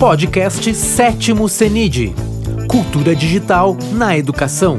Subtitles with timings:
[0.00, 2.14] Podcast Sétimo CENID
[2.70, 4.78] Cultura Digital na Educação.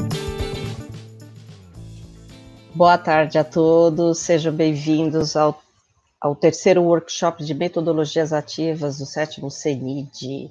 [2.74, 5.62] Boa tarde a todos, sejam bem-vindos ao,
[6.20, 10.50] ao terceiro workshop de metodologias ativas do sétimo CENID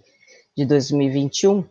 [0.57, 1.65] de 2021.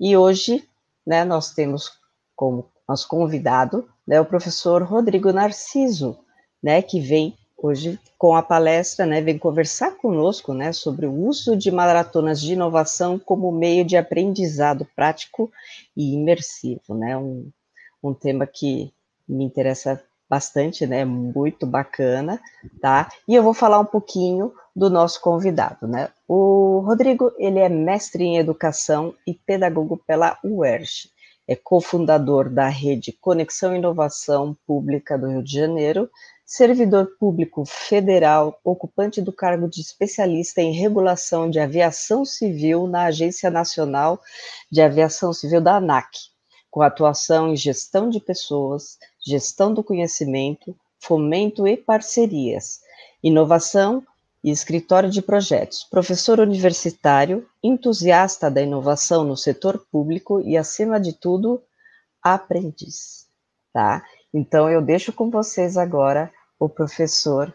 [0.00, 0.68] E hoje
[1.06, 1.92] né, nós temos
[2.34, 6.18] como nosso convidado né, o professor Rodrigo Narciso,
[6.60, 11.56] né, que vem hoje com a palestra, né, vem conversar conosco, né, sobre o uso
[11.56, 15.50] de maratonas de inovação como meio de aprendizado prático
[15.96, 17.50] e imersivo, né, um,
[18.02, 18.92] um tema que
[19.28, 22.40] me interessa bastante, né, muito bacana,
[22.80, 23.10] tá?
[23.26, 26.08] E eu vou falar um pouquinho do nosso convidado, né?
[26.28, 31.10] O Rodrigo, ele é mestre em educação e pedagogo pela UERJ,
[31.48, 36.08] é cofundador da rede Conexão Inovação Pública do Rio de Janeiro,
[36.50, 43.48] servidor público federal, ocupante do cargo de especialista em regulação de aviação civil na Agência
[43.48, 44.20] Nacional
[44.68, 46.08] de Aviação Civil da ANAC,
[46.68, 52.80] com atuação em gestão de pessoas, gestão do conhecimento, fomento e parcerias,
[53.22, 54.04] inovação
[54.42, 61.12] e escritório de projetos, professor universitário, entusiasta da inovação no setor público e, acima de
[61.12, 61.62] tudo,
[62.20, 63.28] aprendiz.
[63.72, 64.04] Tá?
[64.34, 66.28] Então, eu deixo com vocês agora
[66.60, 67.52] o professor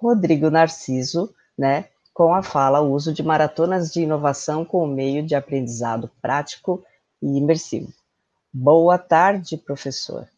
[0.00, 5.34] Rodrigo Narciso, né, com a fala o uso de maratonas de inovação como meio de
[5.34, 6.84] aprendizado prático
[7.20, 7.92] e imersivo.
[8.52, 10.28] Boa tarde, professor.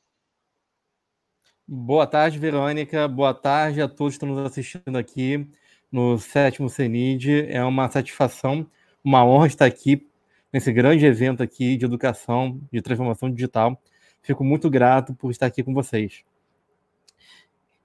[1.69, 3.07] Boa tarde, Verônica.
[3.07, 5.47] Boa tarde a todos que estão nos assistindo aqui
[5.93, 7.47] no sétimo CENID.
[7.51, 8.67] É uma satisfação,
[9.05, 10.09] uma honra estar aqui
[10.51, 13.79] nesse grande evento aqui de educação, de transformação digital.
[14.23, 16.25] Fico muito grato por estar aqui com vocês.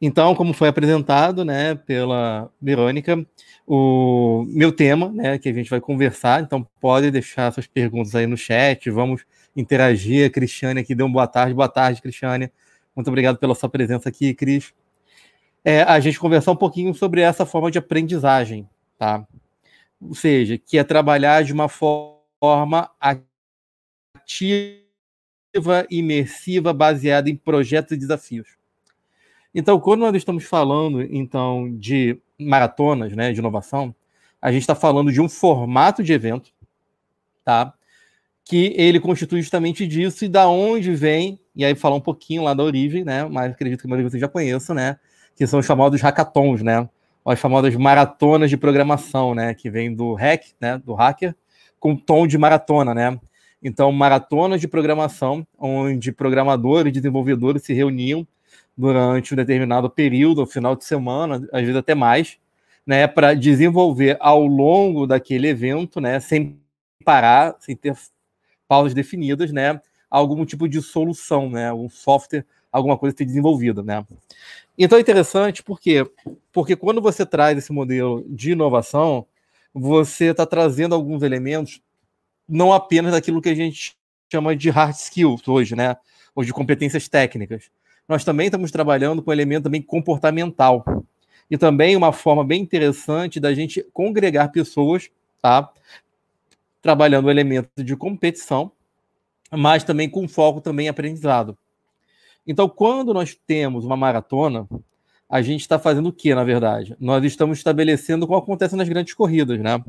[0.02, 3.24] Então, como foi apresentado, né, pela Verônica,
[3.68, 8.26] o meu tema, né, que a gente vai conversar, então pode deixar suas perguntas aí
[8.26, 9.24] no chat, vamos
[9.56, 10.26] interagir.
[10.26, 11.54] A Cristiane aqui deu uma boa tarde.
[11.54, 12.52] Boa tarde, Cristiane.
[12.96, 14.74] Muito obrigado pela sua presença aqui, Cris.
[15.64, 19.26] É, a gente conversar um pouquinho sobre essa forma de aprendizagem, tá?
[20.02, 24.82] Ou seja, que é trabalhar de uma forma ativa,
[25.92, 28.61] imersiva, baseada em projetos e desafios.
[29.54, 33.94] Então, quando nós estamos falando então de maratonas, né, de inovação,
[34.42, 36.52] a gente está falando de um formato de evento,
[37.44, 37.74] tá?
[38.44, 42.54] Que ele constitui justamente disso e da onde vem, e aí falar um pouquinho lá
[42.54, 43.26] da origem, né?
[43.26, 44.98] Mas acredito que a maioria de vocês já conheçam, né?
[45.36, 46.90] Que são os chamados hackathons, né?
[47.26, 49.54] As famosas maratonas de programação, né?
[49.54, 50.78] Que vem do hack, né?
[50.80, 51.36] Do hacker,
[51.80, 53.20] com tom de maratona, né?
[53.62, 58.26] Então, maratonas de programação, onde programadores e desenvolvedores se reuniam
[58.82, 62.38] durante um determinado período, um final de semana, às vezes até mais,
[62.86, 66.60] né, para desenvolver ao longo daquele evento, né, sem
[67.06, 67.96] parar, sem ter
[68.68, 74.04] pausas definidas, né, algum tipo de solução, né, um software, alguma coisa ser desenvolvida, né.
[74.76, 76.10] Então é interessante porque
[76.52, 79.28] porque quando você traz esse modelo de inovação,
[79.72, 81.80] você está trazendo alguns elementos
[82.50, 83.96] não apenas daquilo que a gente
[84.32, 85.96] chama de hard skills hoje, né,
[86.34, 87.70] ou de competências técnicas,
[88.12, 90.84] nós também estamos trabalhando com um elemento também comportamental.
[91.50, 95.10] E também uma forma bem interessante da gente congregar pessoas,
[95.42, 95.72] tá?
[96.82, 98.70] Trabalhando o elemento de competição,
[99.50, 101.58] mas também com foco também em aprendizado.
[102.46, 104.68] Então, quando nós temos uma maratona,
[105.30, 106.98] a gente está fazendo o que, na verdade?
[107.00, 109.82] Nós estamos estabelecendo como acontece nas grandes corridas, né?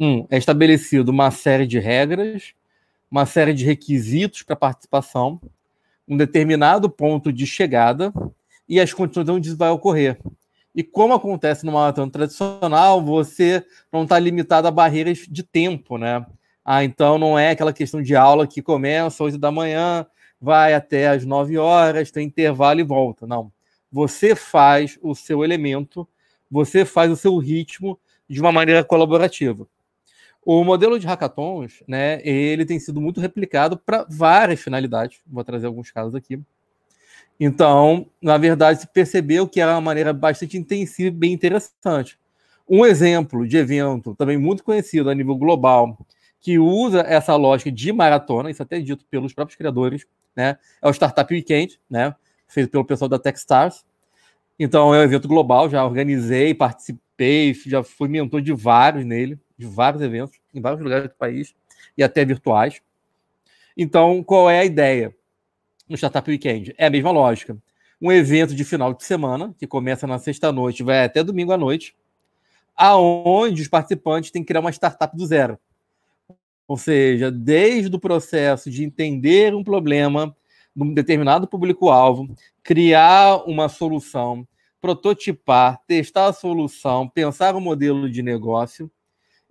[0.00, 2.54] Um, é estabelecido uma série de regras,
[3.08, 5.40] uma série de requisitos para participação,
[6.08, 8.12] um determinado ponto de chegada
[8.68, 10.18] e as condições vai ocorrer.
[10.74, 16.24] E como acontece numa maratona tradicional, você não está limitado a barreiras de tempo, né?
[16.64, 20.06] Ah, então não é aquela questão de aula que começa às 8 da manhã,
[20.40, 23.26] vai até às 9 horas, tem intervalo e volta.
[23.26, 23.52] Não.
[23.90, 26.08] Você faz o seu elemento,
[26.50, 27.98] você faz o seu ritmo
[28.28, 29.66] de uma maneira colaborativa.
[30.44, 35.20] O modelo de hackathons, né, ele tem sido muito replicado para várias finalidades.
[35.24, 36.40] Vou trazer alguns casos aqui.
[37.38, 42.18] Então, na verdade, se percebeu que era uma maneira bastante intensiva e bem interessante.
[42.68, 45.96] Um exemplo de evento também muito conhecido a nível global,
[46.40, 50.88] que usa essa lógica de maratona, isso até é dito pelos próprios criadores, né, é
[50.88, 52.14] o Startup Weekend, né,
[52.48, 53.84] feito pelo pessoal da Techstars.
[54.58, 59.68] Então, é um evento global, já organizei, participei, já fui mentor de vários nele de
[59.68, 61.54] vários eventos em vários lugares do país
[61.96, 62.82] e até virtuais.
[63.76, 65.14] Então, qual é a ideia
[65.88, 66.74] no Startup Weekend?
[66.76, 67.56] É a mesma lógica.
[68.00, 71.94] Um evento de final de semana, que começa na sexta-noite vai até domingo à noite,
[72.76, 75.58] aonde os participantes têm que criar uma startup do zero.
[76.66, 80.34] Ou seja, desde o processo de entender um problema
[80.74, 84.46] de um determinado público-alvo, criar uma solução,
[84.80, 88.90] prototipar, testar a solução, pensar um modelo de negócio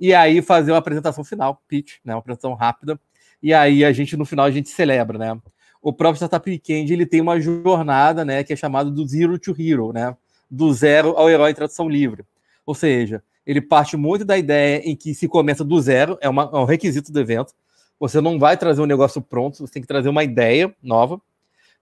[0.01, 2.99] e aí fazer uma apresentação final, pitch, né, uma apresentação rápida.
[3.41, 5.39] E aí a gente no final a gente celebra, né?
[5.79, 9.55] O próprio Startup Weekend ele tem uma jornada, né, que é chamada do Zero to
[9.57, 10.17] Hero, né?
[10.49, 12.25] Do zero ao herói em tradução livre.
[12.65, 16.49] Ou seja, ele parte muito da ideia em que se começa do zero, é, uma,
[16.51, 17.53] é um requisito do evento.
[17.99, 21.21] Você não vai trazer um negócio pronto, você tem que trazer uma ideia nova.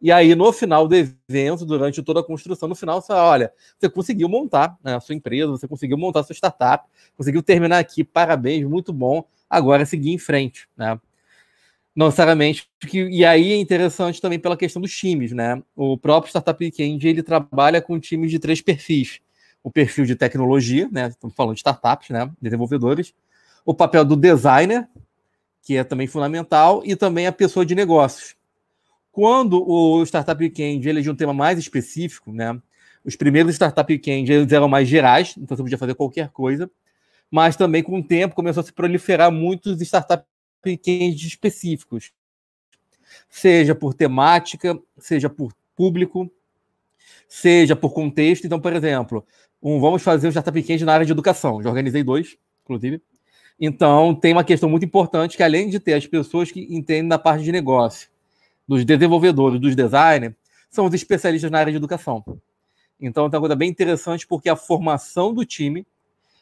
[0.02, 3.90] E aí, no final do evento, durante toda a construção, no final, você olha, você
[3.90, 6.88] conseguiu montar né, a sua empresa, você conseguiu montar a sua startup,
[7.18, 9.26] conseguiu terminar aqui, parabéns, muito bom.
[9.50, 11.00] Agora seguir em frente, né?
[11.96, 15.62] Não necessariamente, e aí é interessante também pela questão dos times, né?
[15.76, 19.20] O próprio Startup Weekend, ele trabalha com times de três perfis
[19.64, 21.08] o perfil de tecnologia, né?
[21.08, 22.32] Estamos falando de startups, né?
[22.42, 23.14] Desenvolvedores.
[23.66, 24.88] O papel do designer,
[25.62, 28.36] que é também fundamental, e também a pessoa de negócios.
[29.12, 32.60] Quando o Startup Weekend ele é um tema mais específico, né?
[33.04, 36.70] Os primeiros Startup Weekend eles eram mais gerais, então você podia fazer qualquer coisa,
[37.32, 40.24] mas também com o tempo começou a se proliferar muitos Startup
[40.66, 42.12] Weekends específicos,
[43.30, 46.30] seja por temática, seja por público,
[47.28, 48.46] seja por contexto.
[48.46, 49.26] Então, por exemplo,
[49.62, 51.62] um, vamos fazer um Startup Weekend na área de educação.
[51.64, 53.02] Já organizei dois, inclusive.
[53.60, 57.20] Então, tem uma questão muito importante que, além de ter as pessoas que entendem da
[57.20, 58.10] parte de negócio,
[58.70, 60.36] dos desenvolvedores, dos designers,
[60.70, 62.24] são os especialistas na área de educação.
[63.02, 65.88] Então, é uma coisa bem interessante porque a formação do time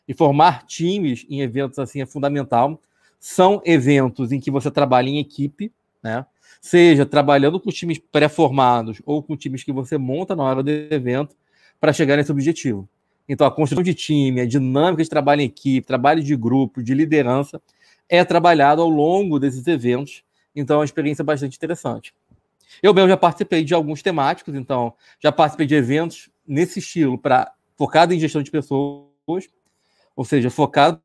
[0.05, 2.81] e formar times em eventos assim é fundamental.
[3.17, 5.71] São eventos em que você trabalha em equipe,
[6.03, 6.25] né?
[6.59, 11.33] Seja trabalhando com times pré-formados ou com times que você monta na hora do evento
[11.79, 12.89] para chegar nesse objetivo.
[13.29, 16.93] Então, a construção de time, a dinâmica de trabalho em equipe, trabalho de grupo, de
[16.93, 17.61] liderança,
[18.09, 20.23] é trabalhado ao longo desses eventos.
[20.59, 22.15] Então, é uma experiência bastante interessante.
[22.81, 27.53] Eu mesmo já participei de alguns temáticos, então, já participei de eventos nesse estilo, para
[27.75, 29.47] focado em gestão de pessoas,
[30.15, 30.99] ou seja, focado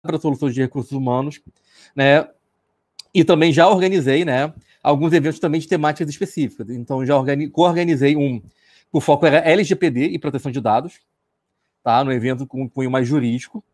[0.00, 1.40] para soluções de recursos humanos,
[1.94, 2.28] né?
[3.12, 6.70] E também já organizei, né, alguns eventos também de temáticas específicas.
[6.70, 7.14] Então, já
[7.52, 8.40] co-organizei um,
[8.92, 11.00] o foco era LGPD e proteção de dados,
[11.82, 12.04] tá?
[12.04, 13.64] No evento com cunho mais jurídico,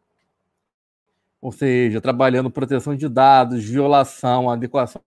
[1.41, 5.01] ou seja, trabalhando proteção de dados, violação, adequação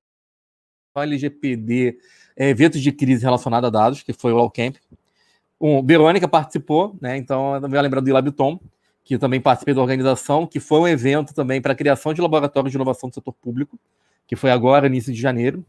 [0.96, 1.98] ao LGPD,
[2.36, 4.76] é, eventos de crise relacionados a dados, que foi o Lawcamp.
[5.60, 7.18] Um, Verônica participou, né?
[7.18, 8.60] Então, eu vai lembrar do Ilabiton,
[9.04, 12.72] que também participei da organização, que foi um evento também para a criação de laboratórios
[12.72, 13.78] de inovação do setor público,
[14.28, 15.66] que foi agora, início de janeiro.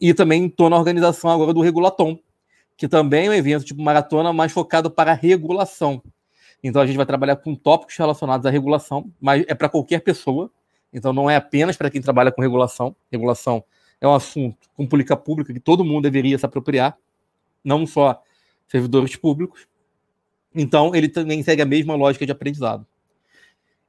[0.00, 2.18] E também estou na organização agora do Regulatom,
[2.76, 6.02] que também é um evento tipo maratona, mas focado para regulação.
[6.64, 10.50] Então a gente vai trabalhar com tópicos relacionados à regulação, mas é para qualquer pessoa.
[10.90, 12.96] Então não é apenas para quem trabalha com regulação.
[13.12, 13.62] Regulação
[14.00, 16.96] é um assunto com política pública que todo mundo deveria se apropriar,
[17.62, 18.22] não só
[18.66, 19.68] servidores públicos.
[20.54, 22.86] Então ele também segue a mesma lógica de aprendizado.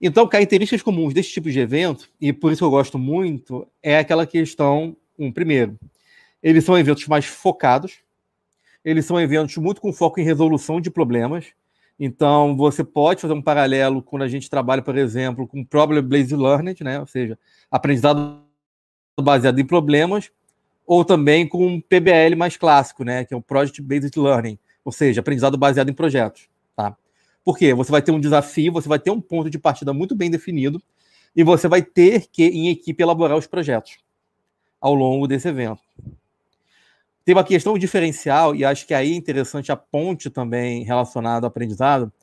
[0.01, 4.27] Então, características comuns desse tipo de evento, e por isso eu gosto muito, é aquela
[4.27, 5.79] questão, um, primeiro,
[6.43, 7.99] eles são eventos mais focados,
[8.83, 11.53] eles são eventos muito com foco em resolução de problemas,
[11.99, 16.75] então, você pode fazer um paralelo quando a gente trabalha, por exemplo, com Problem-Based Learning,
[16.81, 16.99] né?
[16.99, 17.39] ou seja,
[17.71, 18.43] aprendizado
[19.19, 20.29] baseado em problemas,
[20.85, 23.23] ou também com um PBL mais clássico, né?
[23.23, 26.49] que é o Project-Based Learning, ou seja, aprendizado baseado em projetos.
[26.75, 26.97] Tá?
[27.43, 27.73] Por quê?
[27.73, 30.81] Você vai ter um desafio, você vai ter um ponto de partida muito bem definido,
[31.33, 33.97] e você vai ter que, em equipe, elaborar os projetos
[34.81, 35.81] ao longo desse evento.
[37.25, 41.49] Tem uma questão diferencial, e acho que aí é interessante a ponte também relacionada ao
[41.49, 42.13] aprendizado,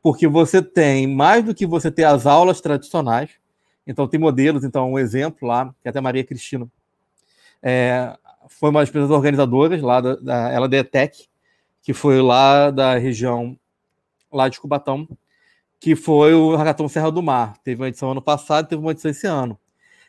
[0.00, 3.30] porque você tem, mais do que você ter as aulas tradicionais,
[3.84, 6.68] então tem modelos, então um exemplo lá, que até Maria Cristina
[7.60, 8.16] é,
[8.48, 11.26] foi uma das empresas organizadoras lá da, da ela da ETEC,
[11.82, 13.58] que foi lá da região
[14.32, 15.08] lá de Cubatão,
[15.80, 17.56] que foi o Hackathon Serra do Mar.
[17.64, 19.58] Teve uma edição ano passado, teve uma edição esse ano.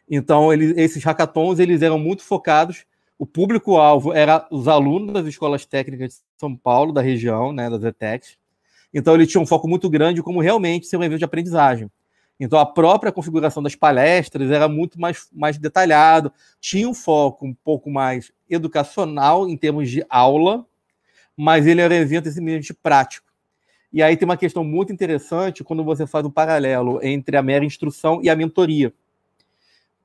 [0.09, 2.85] Então, ele, esses hackathons eles eram muito focados
[3.17, 7.83] o público-alvo era os alunos das escolas técnicas de São Paulo, da região, né, das
[7.83, 8.37] ETECs.
[8.93, 11.89] Então, ele tinha um foco muito grande como realmente ser um evento de aprendizagem.
[12.39, 17.53] Então, a própria configuração das palestras era muito mais, mais detalhado, tinha um foco um
[17.53, 20.65] pouco mais educacional em termos de aula,
[21.37, 23.31] mas ele era um evento simplesmente prático.
[23.91, 27.63] E aí tem uma questão muito interessante quando você faz um paralelo entre a mera
[27.63, 28.91] instrução e a mentoria.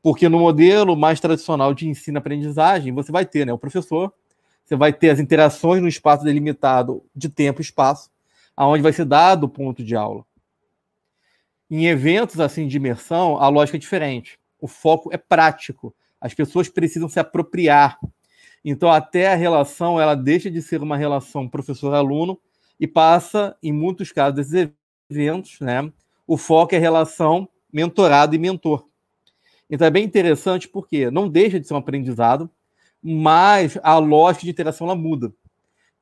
[0.02, 4.12] Porque no modelo mais tradicional de ensino-aprendizagem, você vai ter né, o professor,
[4.64, 8.10] você vai ter as interações no espaço delimitado de tempo e espaço,
[8.56, 10.24] aonde vai ser dado o ponto de aula.
[11.70, 14.38] Em eventos assim de imersão, a lógica é diferente.
[14.60, 15.94] O foco é prático.
[16.20, 17.98] As pessoas precisam se apropriar.
[18.64, 22.40] Então, até a relação, ela deixa de ser uma relação professor-aluno
[22.80, 24.72] e passa, em muitos casos desses
[25.10, 25.90] eventos, né,
[26.26, 28.87] o foco é relação mentorado e mentor.
[29.70, 32.50] Então é bem interessante porque não deixa de ser um aprendizado,
[33.02, 35.32] mas a lógica de interação ela muda.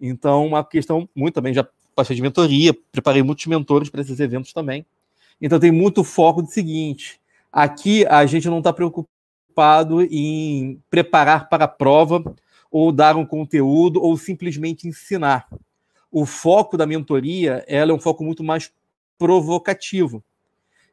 [0.00, 4.52] Então, uma questão muito também, já passei de mentoria, preparei muitos mentores para esses eventos
[4.52, 4.84] também.
[5.40, 7.20] Então tem muito foco do seguinte:
[7.50, 12.22] aqui a gente não está preocupado em preparar para a prova,
[12.70, 15.46] ou dar um conteúdo, ou simplesmente ensinar.
[16.10, 18.70] O foco da mentoria ela é um foco muito mais
[19.18, 20.22] provocativo.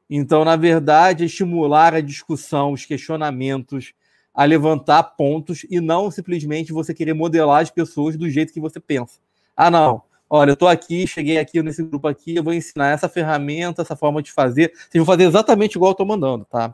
[0.09, 3.93] Então, na verdade, é estimular a discussão, os questionamentos,
[4.33, 8.79] a levantar pontos e não simplesmente você querer modelar as pessoas do jeito que você
[8.79, 9.19] pensa.
[9.55, 10.01] Ah, não.
[10.29, 13.95] Olha, eu estou aqui, cheguei aqui nesse grupo aqui, eu vou ensinar essa ferramenta, essa
[13.95, 14.71] forma de fazer.
[14.73, 16.73] Vocês vão fazer exatamente igual eu estou mandando, tá?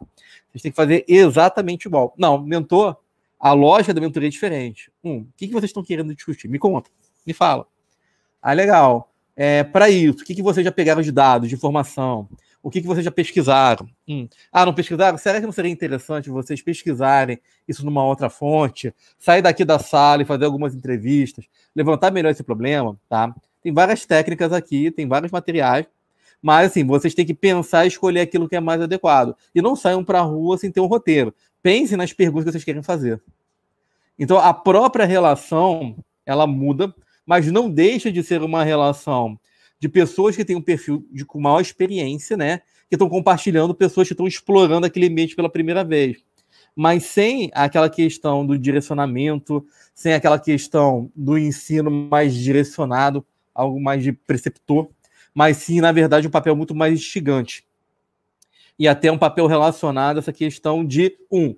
[0.50, 2.14] Vocês têm que fazer exatamente igual.
[2.18, 2.96] Não, mentor,
[3.38, 4.90] a lógica da mentoria é diferente.
[5.04, 6.48] Um, o que, que vocês estão querendo discutir?
[6.48, 6.90] Me conta,
[7.28, 7.68] me fala.
[8.42, 9.12] Ah, legal.
[9.36, 12.30] É, Para isso, o que, que vocês já pegaram de dados, de informação?
[12.62, 13.90] O que, que vocês já pesquisaram?
[14.08, 14.28] Hum.
[14.52, 15.18] Ah, não pesquisaram?
[15.18, 18.94] Será que não seria interessante vocês pesquisarem isso numa outra fonte?
[19.18, 23.34] Sair daqui da sala e fazer algumas entrevistas, levantar melhor esse problema, tá?
[23.64, 25.86] Tem várias técnicas aqui, tem vários materiais,
[26.42, 29.36] mas assim, vocês têm que pensar e escolher aquilo que é mais adequado.
[29.56, 31.34] E não saiam para a rua sem ter um roteiro.
[31.62, 33.22] Pensem nas perguntas que vocês querem fazer.
[34.18, 36.94] Então, a própria relação, ela muda,
[37.26, 39.40] mas não deixa de ser uma relação
[39.80, 42.60] de pessoas que têm um perfil de com maior experiência, né?
[42.90, 46.18] Que estão compartilhando, pessoas que estão explorando aquele ambiente pela primeira vez.
[46.76, 54.04] Mas sem aquela questão do direcionamento, sem aquela questão do ensino mais direcionado, algo mais
[54.04, 54.90] de preceptor,
[55.34, 57.66] mas sim, na verdade, um papel muito mais instigante.
[58.78, 61.56] E até um papel relacionado a essa questão de, um,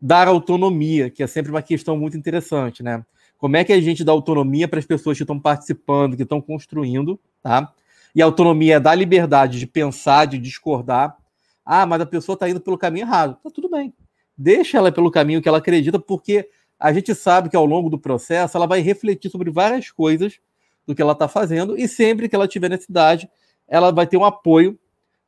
[0.00, 3.04] dar autonomia, que é sempre uma questão muito interessante, né?
[3.40, 6.42] Como é que a gente dá autonomia para as pessoas que estão participando, que estão
[6.42, 7.72] construindo, tá?
[8.14, 11.16] E a autonomia é dar liberdade de pensar, de discordar.
[11.64, 13.38] Ah, mas a pessoa está indo pelo caminho errado.
[13.42, 13.94] Tá tudo bem.
[14.36, 17.98] Deixa ela pelo caminho que ela acredita, porque a gente sabe que ao longo do
[17.98, 20.38] processo ela vai refletir sobre várias coisas
[20.86, 23.26] do que ela está fazendo e sempre que ela tiver necessidade,
[23.66, 24.78] ela vai ter um apoio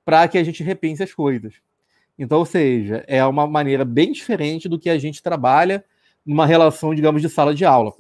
[0.05, 1.55] para que a gente repense as coisas.
[2.19, 5.83] Então, ou seja, é uma maneira bem diferente do que a gente trabalha
[6.25, 7.93] numa relação, digamos, de sala de aula.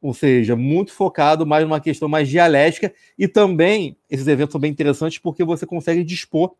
[0.00, 4.70] Ou seja, muito focado mais numa questão mais dialética e também esses eventos são bem
[4.70, 6.54] interessantes porque você consegue dispor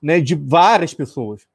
[0.00, 1.46] né, de várias pessoas.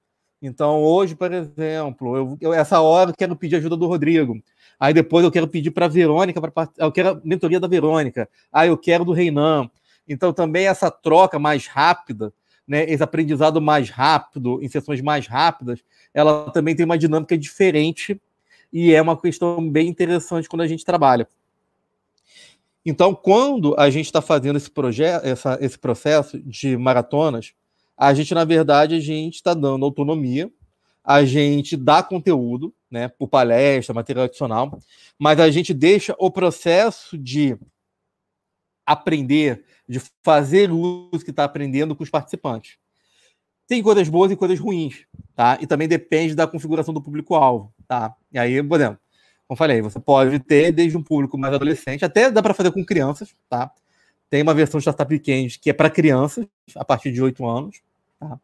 [0.42, 4.40] Então, hoje, por exemplo, eu, eu, essa hora eu quero pedir ajuda do Rodrigo.
[4.80, 8.30] Aí depois eu quero pedir para a Verônica, pra, eu quero a mentoria da Verônica.
[8.52, 9.70] Aí eu quero do Reinan.
[10.08, 12.32] Então, também essa troca mais rápida
[12.68, 15.84] né, esse aprendizado mais rápido, em sessões mais rápidas,
[16.16, 18.20] ela também tem uma dinâmica diferente
[18.72, 21.28] e é uma questão bem interessante quando a gente trabalha.
[22.86, 24.72] Então, quando a gente está fazendo esse
[25.24, 27.54] essa, esse processo de maratonas,
[27.98, 30.50] a gente, na verdade, a gente está dando autonomia,
[31.04, 34.80] a gente dá conteúdo, né, por palestra, material adicional,
[35.20, 37.58] mas a gente deixa o processo de
[38.86, 42.78] aprender, de fazer uso que está aprendendo com os participantes.
[43.68, 45.06] Tem coisas boas e coisas ruins,
[45.36, 45.58] tá?
[45.60, 48.16] E também depende da configuração do público-alvo, tá?
[48.32, 49.00] E aí, por exemplo,
[49.48, 52.84] como falei, você pode ter desde um público mais adolescente, até dá para fazer com
[52.86, 53.72] crianças, tá?
[54.30, 56.46] Tem uma versão de Startup Weekend que é para crianças,
[56.76, 57.82] a partir de 8 anos,
[58.20, 58.40] tá?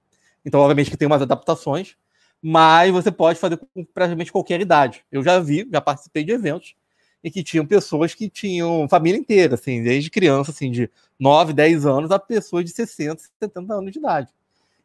[0.46, 1.96] Então, obviamente que tem umas adaptações,
[2.42, 5.04] mas você pode fazer com praticamente qualquer idade.
[5.12, 6.76] Eu já vi, já participei de eventos
[7.24, 11.86] e que tinham pessoas que tinham família inteira, assim, desde criança, assim, de 9, 10
[11.86, 14.30] anos a pessoas de 60, 70 anos de idade.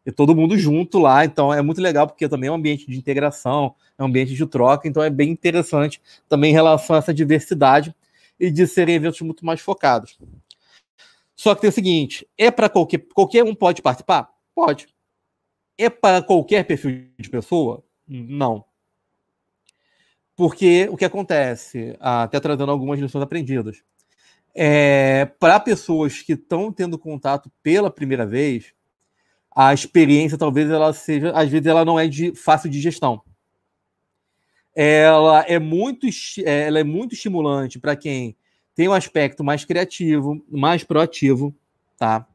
[0.06, 2.96] E todo mundo junto lá, então é muito legal, porque também é um ambiente de
[2.96, 7.12] integração, é um ambiente de troca, então é bem interessante também em relação a essa
[7.12, 7.92] diversidade
[8.38, 10.16] e de serem eventos muito mais focados.
[11.34, 14.30] Só que tem o seguinte: é para qualquer, qualquer um pode participar?
[14.54, 14.86] Pode.
[15.76, 17.82] É para qualquer perfil de pessoa?
[18.06, 18.64] Não.
[20.36, 23.82] Porque o que acontece, até trazendo algumas lições aprendidas,
[24.54, 28.72] é, para pessoas que estão tendo contato pela primeira vez,
[29.56, 33.22] a experiência talvez ela seja, às vezes ela não é de fácil de gestão.
[34.74, 36.06] Ela é muito,
[36.44, 38.36] ela é muito estimulante para quem
[38.74, 41.54] tem um aspecto mais criativo, mais proativo,
[41.96, 42.26] tá?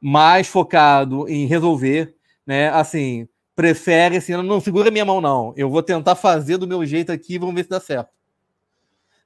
[0.00, 2.14] Mais focado em resolver,
[2.46, 2.70] né?
[2.70, 5.52] Assim, prefere assim, não segura minha mão, não.
[5.54, 8.08] Eu vou tentar fazer do meu jeito aqui vamos ver se dá certo.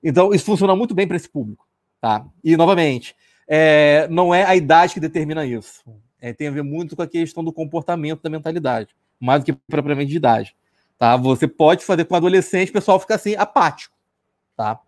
[0.03, 1.65] Então, isso funciona muito bem para esse público.
[2.01, 2.27] Tá?
[2.43, 3.15] E, novamente,
[3.47, 5.85] é, não é a idade que determina isso.
[6.27, 9.53] É, tem a ver muito com a questão do comportamento da mentalidade, mais do que
[9.53, 10.57] propriamente de idade.
[10.99, 11.17] Tá?
[11.17, 13.95] Você pode fazer com adolescente, o pessoal fica assim, apático.
[14.57, 14.81] Tá?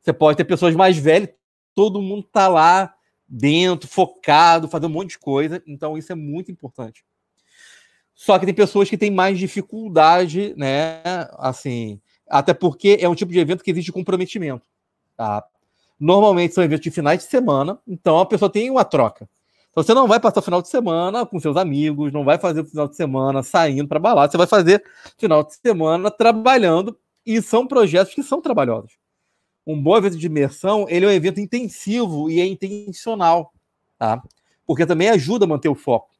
[0.00, 1.30] Você pode ter pessoas mais velhas,
[1.76, 2.92] todo mundo tá lá
[3.28, 5.62] dentro, focado, fazendo um monte de coisa.
[5.64, 7.04] Então, isso é muito importante.
[8.12, 11.02] Só que tem pessoas que têm mais dificuldade, né?
[11.38, 14.66] Assim, até porque é um tipo de evento que exige comprometimento.
[15.16, 15.44] Tá?
[16.00, 19.28] Normalmente são eventos de finais de semana, então a pessoa tem uma troca.
[19.70, 22.62] Então você não vai passar o final de semana com seus amigos, não vai fazer
[22.62, 24.82] o final de semana saindo para balada, você vai fazer
[25.16, 28.98] final de semana trabalhando e são projetos que são trabalhosos.
[29.64, 33.52] Um bom evento de imersão, ele é um evento intensivo e é intencional,
[33.96, 34.20] tá?
[34.66, 36.10] Porque também ajuda a manter o foco.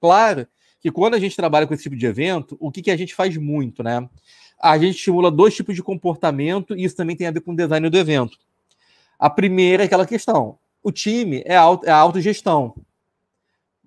[0.00, 0.46] Claro
[0.80, 3.14] que quando a gente trabalha com esse tipo de evento, o que, que a gente
[3.14, 4.08] faz muito, né?
[4.58, 7.56] A gente estimula dois tipos de comportamento e isso também tem a ver com o
[7.56, 8.38] design do evento.
[9.18, 10.58] A primeira é aquela questão.
[10.82, 12.74] O time é, é a autogestão.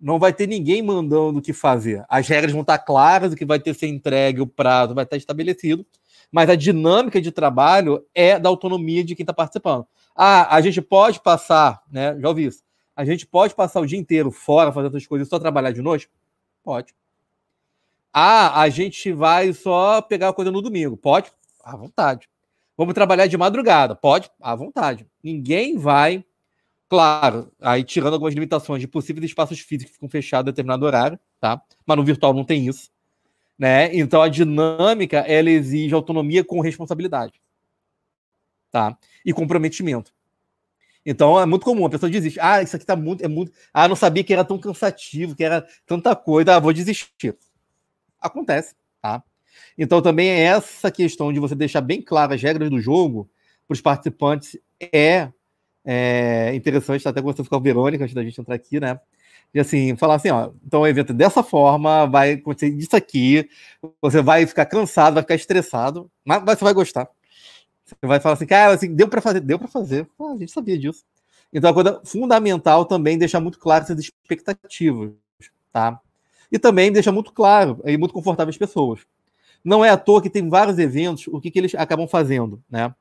[0.01, 2.03] Não vai ter ninguém mandando o que fazer.
[2.07, 5.03] As regras vão estar claras, o que vai ter que ser entregue, o prazo vai
[5.03, 5.85] estar estabelecido,
[6.31, 9.85] mas a dinâmica de trabalho é da autonomia de quem está participando.
[10.15, 12.17] Ah, a gente pode passar, né?
[12.19, 12.63] Já ouvi isso.
[12.95, 15.81] A gente pode passar o dia inteiro fora fazendo essas coisas e só trabalhar de
[15.81, 16.09] noite?
[16.63, 16.93] Pode.
[18.13, 20.97] Ah, a gente vai só pegar a coisa no domingo?
[20.97, 21.31] Pode?
[21.63, 22.27] À vontade.
[22.77, 23.95] Vamos trabalhar de madrugada?
[23.95, 24.29] Pode?
[24.41, 25.05] À vontade.
[25.23, 26.23] Ninguém vai.
[26.89, 31.19] Claro, aí tirando algumas limitações de possíveis espaços físicos que ficam fechados a determinado horário,
[31.39, 31.62] tá?
[31.86, 32.89] Mas no virtual não tem isso.
[33.58, 33.96] Né?
[33.96, 37.34] Então a dinâmica ela exige autonomia com responsabilidade.
[38.72, 38.98] Tá?
[39.24, 40.12] E comprometimento.
[41.05, 42.39] Então é muito comum, a pessoa desiste.
[42.39, 43.51] Ah, isso aqui tá muito, é muito.
[43.74, 47.38] Ah, não sabia que era tão cansativo, que era tanta coisa, ah, vou desistir.
[48.19, 49.24] Acontece, tá?
[49.77, 53.29] Então, também é essa questão de você deixar bem claras as regras do jogo
[53.67, 54.58] para os participantes
[54.93, 55.31] é,
[55.86, 59.00] é interessante, até conversando com a Verônica antes da gente entrar aqui, né?
[59.53, 63.50] E assim, falar assim, ó, então o evento dessa forma, vai acontecer isso aqui,
[64.01, 67.10] você vai ficar cansado, vai ficar estressado, mas você vai gostar.
[67.86, 70.08] Você vai falar assim, cara, assim, deu para fazer, deu para fazer.
[70.19, 71.03] A gente sabia disso.
[71.51, 75.12] Então, a coisa fundamental também deixar muito claro essas expectativas,
[75.71, 75.99] tá?
[76.51, 79.01] E também deixar muito claro e muito confortável as pessoas.
[79.63, 82.93] Não é à toa que tem vários eventos, o que, que eles acabam fazendo, né?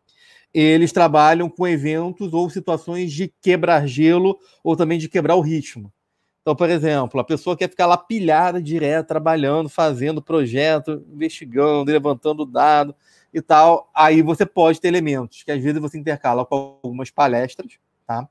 [0.53, 5.93] Eles trabalham com eventos ou situações de quebrar gelo ou também de quebrar o ritmo.
[6.41, 12.47] Então, por exemplo, a pessoa quer ficar lá pilhada direto, trabalhando, fazendo projeto, investigando, levantando
[12.47, 12.95] dado
[13.33, 13.91] e tal.
[13.95, 18.27] Aí você pode ter elementos que às vezes você intercala com algumas palestras, tá?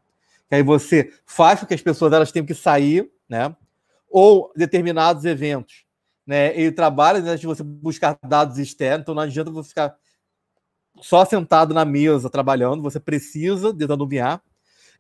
[0.50, 3.56] Que aí você faz com que as pessoas elas tenham que sair, né?
[4.10, 5.88] Ou determinados eventos
[6.28, 6.54] né?
[6.60, 9.96] Ele trabalha né, de você buscar dados externos, então não adianta você ficar
[11.02, 14.42] só sentado na mesa trabalhando, você precisa desanuviar.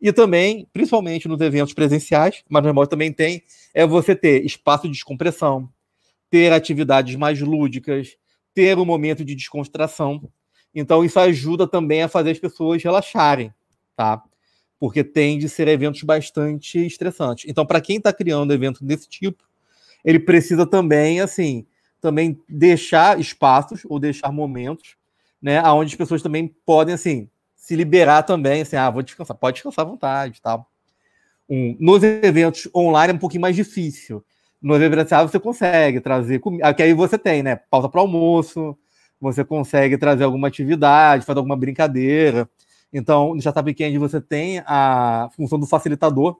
[0.01, 3.41] E também, principalmente nos eventos presenciais, mas no remoto também tem,
[3.73, 5.67] é você ter espaço de descompressão,
[6.29, 8.15] ter atividades mais lúdicas,
[8.53, 10.29] ter um momento de descontração.
[10.73, 13.51] Então, isso ajuda também a fazer as pessoas relaxarem,
[13.95, 14.21] tá?
[14.79, 17.45] Porque tem de ser eventos bastante estressantes.
[17.49, 19.43] Então, para quem está criando evento desse tipo,
[20.05, 21.65] ele precisa também, assim,
[21.99, 24.96] também deixar espaços ou deixar momentos,
[25.41, 29.55] né, onde as pessoas também podem, assim, se liberar também, assim, ah, vou descansar, pode
[29.55, 30.69] descansar à vontade, tal.
[31.49, 34.23] Um, nos eventos online é um pouquinho mais difícil.
[34.61, 38.77] Nos eventos presenciais você consegue trazer comida, que aí você tem, né, pausa para almoço,
[39.19, 42.49] você consegue trazer alguma atividade, fazer alguma brincadeira.
[42.91, 46.37] Então, no Startup Weekend você tem a função do facilitador,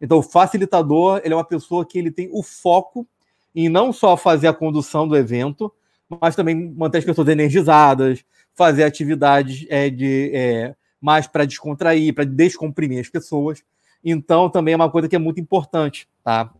[0.00, 3.06] então, o facilitador ele é uma pessoa que ele tem o foco
[3.54, 5.72] em não só fazer a condução do evento,
[6.20, 8.24] mas também manter as pessoas energizadas,
[8.56, 13.62] fazer atividades é, de, é, mais para descontrair, para descomprimir as pessoas.
[14.02, 16.52] Então, também é uma coisa que é muito importante, tá?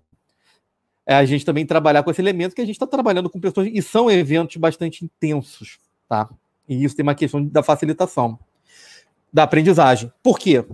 [1.06, 3.68] É a gente também trabalhar com esse elemento que a gente está trabalhando com pessoas
[3.72, 5.78] e são eventos bastante intensos,
[6.09, 6.28] tá?
[6.68, 8.38] E isso tem uma questão da facilitação,
[9.32, 10.12] da aprendizagem.
[10.22, 10.64] Por quê?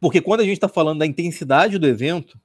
[0.00, 2.38] Porque quando a gente está falando da intensidade do evento,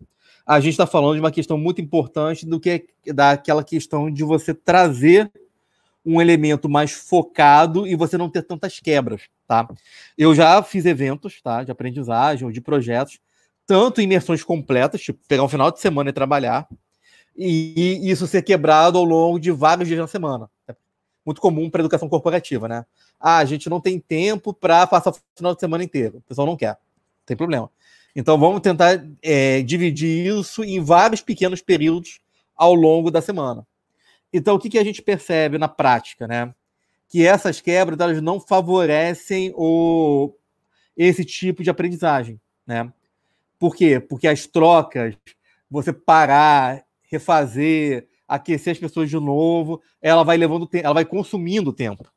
[0.45, 4.23] a gente está falando de uma questão muito importante do que é daquela questão de
[4.23, 5.31] você trazer
[6.05, 9.67] um elemento mais focado e você não ter tantas quebras, tá?
[10.17, 13.19] Eu já fiz eventos, tá, de aprendizagem ou de projetos,
[13.67, 16.67] tanto imersões completas, tipo pegar um final de semana e trabalhar,
[17.37, 20.49] e isso ser quebrado ao longo de vários dias na semana.
[20.67, 20.75] É
[21.25, 22.85] muito comum para educação corporativa, né?
[23.19, 26.17] Ah, a gente não tem tempo para passar o final de semana inteiro.
[26.17, 26.77] O pessoal não quer
[27.31, 27.69] tem problema.
[28.15, 32.19] Então vamos tentar é, dividir isso em vários pequenos períodos
[32.55, 33.65] ao longo da semana.
[34.33, 36.53] Então o que, que a gente percebe na prática, né?
[37.09, 40.33] Que essas quebras elas não favorecem o,
[40.95, 42.91] esse tipo de aprendizagem, né?
[43.59, 43.99] Por quê?
[43.99, 45.15] Porque as trocas
[45.69, 51.71] você parar, refazer, aquecer as pessoas de novo, ela vai levando tempo, ela vai consumindo
[51.71, 52.11] tempo.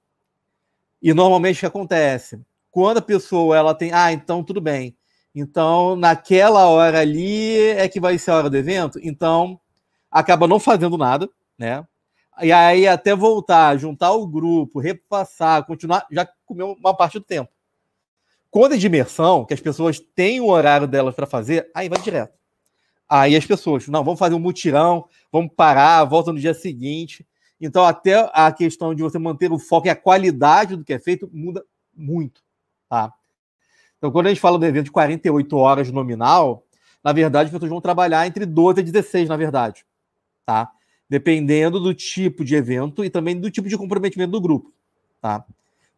[1.00, 2.40] E normalmente o que acontece?
[2.70, 4.96] Quando a pessoa ela tem, ah, então tudo bem.
[5.34, 9.60] Então, naquela hora ali é que vai ser a hora do evento, então
[10.10, 11.84] acaba não fazendo nada, né?
[12.42, 17.50] E aí até voltar, juntar o grupo, repassar, continuar, já comeu uma parte do tempo.
[18.50, 22.00] Quando é de imersão, que as pessoas têm o horário delas para fazer, aí vai
[22.00, 22.38] direto.
[23.08, 27.26] Aí as pessoas, não, vamos fazer um mutirão, vamos parar, volta no dia seguinte.
[27.60, 30.98] Então, até a questão de você manter o foco e a qualidade do que é
[30.98, 32.42] feito muda muito.
[32.88, 33.12] Tá?
[33.98, 36.64] Então, quando a gente fala do evento de 48 horas nominal,
[37.02, 39.84] na verdade, as pessoas vão trabalhar entre 12 e 16, na verdade.
[40.44, 40.70] Tá?
[41.08, 44.72] Dependendo do tipo de evento e também do tipo de comprometimento do grupo.
[45.20, 45.44] Tá?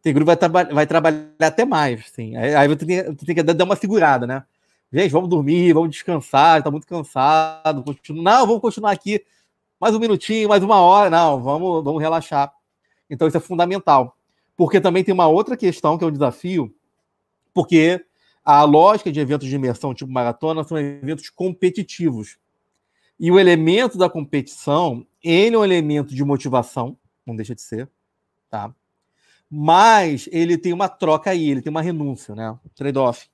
[0.01, 2.01] Tem grupo que vai, traba vai trabalhar até mais.
[2.01, 2.35] Assim.
[2.35, 2.85] Aí, você,
[3.25, 4.43] tem, que dar uma segurada, né?
[4.91, 7.83] Gente, vamos dormir, vamos descansar, está muito cansado.
[7.83, 8.23] Continua...
[8.23, 9.23] Não, vamos continuar aqui
[9.79, 11.09] mais um minutinho, mais uma hora.
[11.09, 12.53] Não, vamos, vamos relaxar.
[13.09, 14.15] Então, isso é fundamental.
[14.55, 16.73] Porque também tem uma outra questão que é um desafio,
[17.53, 18.03] porque
[18.43, 22.37] a lógica de eventos de imersão tipo maratona são eventos competitivos.
[23.19, 27.89] E o elemento da competição, ele é um elemento de motivação, não deixa de ser,
[28.49, 28.73] tá?
[29.49, 32.57] Mas ele tem uma troca aí, ele tem uma renúncia, né?
[32.75, 33.27] Trade-off.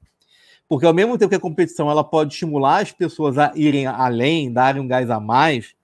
[0.67, 4.51] Porque ao mesmo tempo que a competição ela pode estimular as pessoas a irem além,
[4.51, 5.75] darem um gás a mais,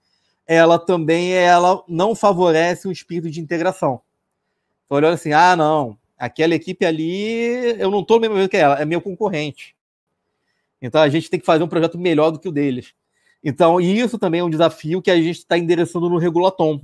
[0.46, 4.00] ela também ela não favorece um espírito de integração.
[4.84, 8.56] Então, olhando assim, ah, não, aquela equipe ali, eu não estou no mesmo nível que
[8.56, 9.76] ela, é meu concorrente.
[10.82, 12.94] Então a gente tem que fazer um projeto melhor do que o deles.
[13.42, 16.80] Então, isso também é um desafio que a gente está endereçando no Regulatom.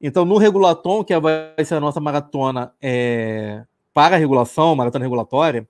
[0.00, 5.68] Então, no Regulatom, que vai ser a nossa maratona é, para a regulação, maratona regulatória,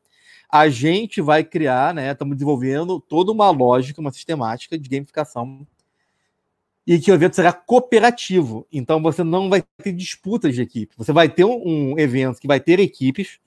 [0.48, 2.12] a gente vai criar, né?
[2.12, 5.66] Estamos desenvolvendo toda uma lógica, uma sistemática de gamificação
[6.86, 8.66] e que o evento será cooperativo.
[8.70, 10.94] Então você não vai ter disputas de equipe.
[10.96, 13.38] Você vai ter um, um evento que vai ter equipes,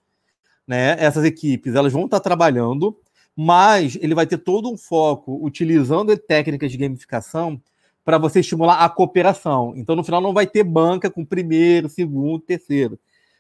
[0.68, 0.96] né?
[1.00, 2.98] Essas equipes elas vão estar trabalhando,
[3.36, 7.62] mas ele vai ter todo um foco utilizando técnicas de gamificação
[8.04, 9.74] para você estimular a cooperação.
[9.76, 13.00] Então no final não vai ter banca com primeiro, segundo, terceiro,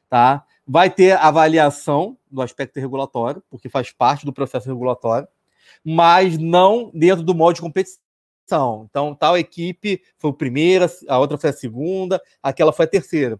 [0.09, 0.43] tá?
[0.67, 5.27] Vai ter avaliação do aspecto regulatório, porque faz parte do processo regulatório,
[5.83, 8.87] mas não dentro do modo de competição.
[8.89, 13.39] Então, tal equipe foi primeira, a outra foi a segunda, aquela foi a terceira.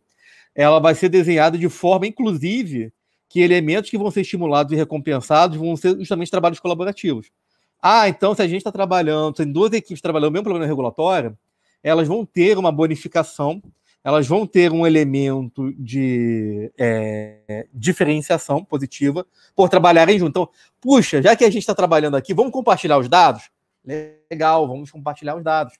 [0.54, 2.94] Ela vai ser desenhada de forma, inclusive,
[3.36, 7.30] que elementos que vão ser estimulados e recompensados vão ser justamente trabalhos colaborativos.
[7.82, 11.38] Ah, então se a gente está trabalhando, tem duas equipes trabalhando o mesmo problema regulatório,
[11.84, 13.62] elas vão ter uma bonificação
[14.02, 20.30] elas vão ter um elemento de é, diferenciação positiva por trabalharem junto.
[20.30, 23.50] Então, puxa, já que a gente está trabalhando aqui, vamos compartilhar os dados?
[24.32, 25.74] Legal, vamos compartilhar os dados.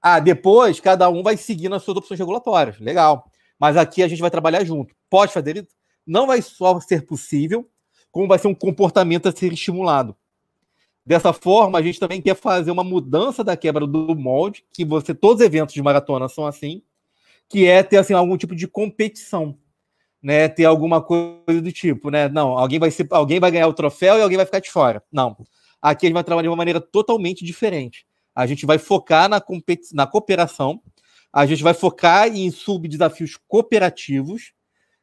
[0.00, 2.80] Ah, depois cada um vai seguir nas suas opções regulatórias.
[2.80, 3.30] Legal.
[3.58, 4.94] Mas aqui a gente vai trabalhar junto.
[5.10, 5.83] Pode fazer isso?
[6.06, 7.68] Não vai só ser possível,
[8.10, 10.16] como vai ser um comportamento a ser estimulado.
[11.06, 15.14] Dessa forma, a gente também quer fazer uma mudança da quebra do molde, que você
[15.14, 16.82] todos os eventos de maratona são assim,
[17.48, 19.58] que é ter assim algum tipo de competição,
[20.22, 20.48] né?
[20.48, 22.28] Ter alguma coisa do tipo, né?
[22.28, 25.02] Não, alguém vai ser, alguém vai ganhar o troféu e alguém vai ficar de fora.
[25.12, 25.36] Não.
[25.82, 28.06] Aqui a gente vai trabalhar de uma maneira totalmente diferente.
[28.34, 29.42] A gente vai focar na,
[29.92, 30.80] na cooperação,
[31.30, 34.54] a gente vai focar em subdesafios cooperativos,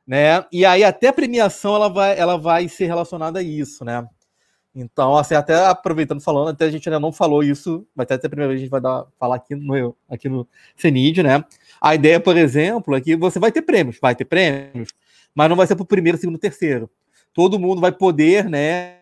[0.06, 0.46] né?
[0.52, 4.08] E aí até a premiação ela vai, ela vai ser relacionada a isso, né?
[4.74, 8.30] Então, assim, até aproveitando falando, até a gente ainda não falou isso, vai até a
[8.30, 11.44] primeira vez a gente vai dar, falar aqui no, aqui no CENID, né?
[11.80, 14.90] A ideia, por exemplo, é que você vai ter prêmios, vai ter prêmios,
[15.36, 16.90] mas não vai ser para o primeiro, segundo, terceiro.
[17.34, 19.00] Todo mundo vai poder, né?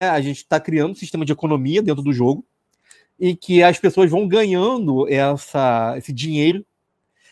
[0.00, 2.44] A gente está criando um sistema de economia dentro do jogo
[3.18, 6.64] e que as pessoas vão ganhando essa, esse dinheiro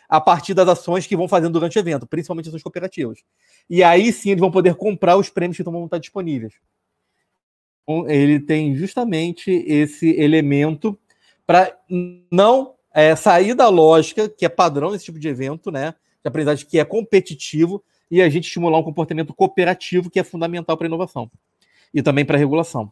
[0.09, 3.19] a partir das ações que vão fazendo durante o evento, principalmente ações cooperativas.
[3.69, 6.55] E aí sim eles vão poder comprar os prêmios que vão estar disponíveis.
[7.83, 10.99] Então, ele tem justamente esse elemento
[11.47, 11.77] para
[12.31, 15.95] não é, sair da lógica que é padrão nesse tipo de evento, né?
[16.23, 20.77] De aprendizagem que é competitivo e a gente estimular um comportamento cooperativo que é fundamental
[20.77, 21.31] para a inovação
[21.95, 22.91] e também para a regulação.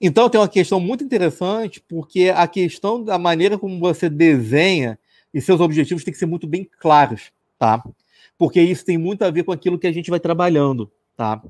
[0.00, 4.98] Então tem uma questão muito interessante, porque a questão da maneira como você desenha
[5.32, 7.82] e seus objetivos tem que ser muito bem claros, tá?
[8.36, 11.42] Porque isso tem muito a ver com aquilo que a gente vai trabalhando, tá?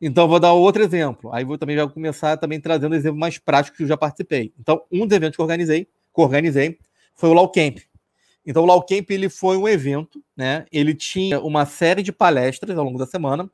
[0.00, 1.30] Então, vou dar outro exemplo.
[1.32, 4.52] Aí vou também já começar também trazendo exemplos mais práticos que eu já participei.
[4.58, 6.78] Então, um dos eventos que organizei, que organizei
[7.14, 7.78] foi o Law Camp.
[8.46, 10.64] Então, o Law Camp ele foi um evento, né?
[10.72, 13.50] Ele tinha uma série de palestras ao longo da semana.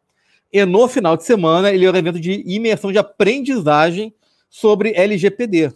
[0.53, 4.15] E no final de semana, ele era um evento de imersão de aprendizagem
[4.49, 5.73] sobre LGPD.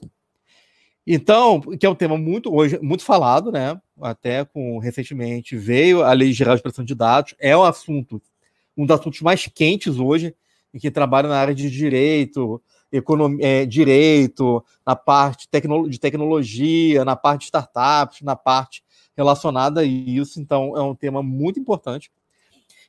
[1.07, 3.81] Então, que é um tema muito hoje muito falado, né?
[4.01, 8.21] Até com recentemente veio a Lei Geral de Proteção de Dados, é um assunto,
[8.77, 10.35] um dos assuntos mais quentes hoje,
[10.73, 17.05] em que trabalha na área de direito, economia, é, direito, na parte tecno, de tecnologia,
[17.05, 18.83] na parte de startups, na parte
[19.17, 20.41] relacionada a isso.
[20.41, 22.11] Então, é um tema muito importante.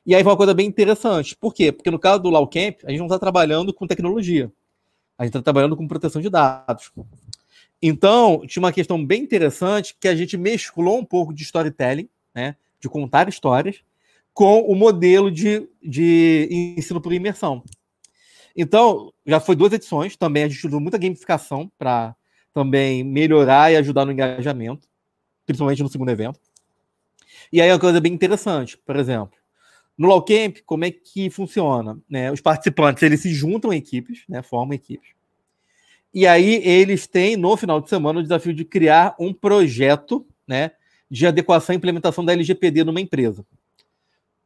[0.04, 1.36] E aí foi uma coisa bem interessante.
[1.36, 1.70] Por quê?
[1.70, 4.52] Porque no caso do Lawcamp, a gente não está trabalhando com tecnologia.
[5.16, 6.90] A gente está trabalhando com proteção de dados.
[7.82, 12.54] Então, tinha uma questão bem interessante que a gente mesclou um pouco de storytelling, né,
[12.80, 13.82] de contar histórias,
[14.32, 17.62] com o modelo de, de ensino por imersão.
[18.56, 22.14] Então, já foi duas edições, também a gente usou muita gamificação para
[22.54, 24.86] também melhorar e ajudar no engajamento,
[25.44, 26.38] principalmente no segundo evento.
[27.52, 29.36] E aí é uma coisa bem interessante, por exemplo,
[29.98, 31.98] no Low Camp, como é que funciona?
[32.08, 32.30] Né?
[32.30, 34.42] Os participantes eles se juntam em equipes, né?
[34.42, 35.10] formam equipes.
[36.14, 40.72] E aí eles têm, no final de semana, o desafio de criar um projeto né,
[41.10, 43.44] de adequação e implementação da LGPD numa empresa.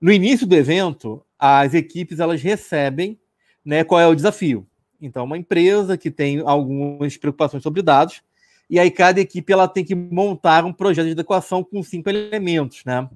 [0.01, 3.19] No início do evento, as equipes elas recebem
[3.65, 4.67] né, qual é o desafio.
[5.01, 8.23] Então, uma empresa que tem algumas preocupações sobre dados,
[8.69, 12.85] e aí cada equipe ela tem que montar um projeto de adequação com cinco elementos,
[12.85, 13.09] né?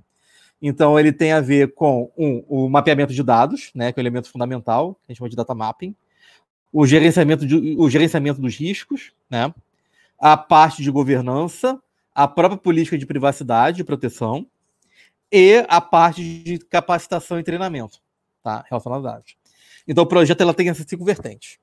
[0.62, 4.04] Então, ele tem a ver com um, o mapeamento de dados, né, que é o
[4.04, 5.94] elemento fundamental, que a gente chama de data mapping,
[6.72, 9.52] o gerenciamento, de, o gerenciamento dos riscos, né,
[10.18, 11.80] a parte de governança,
[12.14, 14.46] a própria política de privacidade e proteção,
[15.32, 17.98] e a parte de capacitação e treinamento,
[18.42, 19.36] tá, relacionado a dados.
[19.86, 21.58] Então, o projeto ela tem essas cinco vertentes.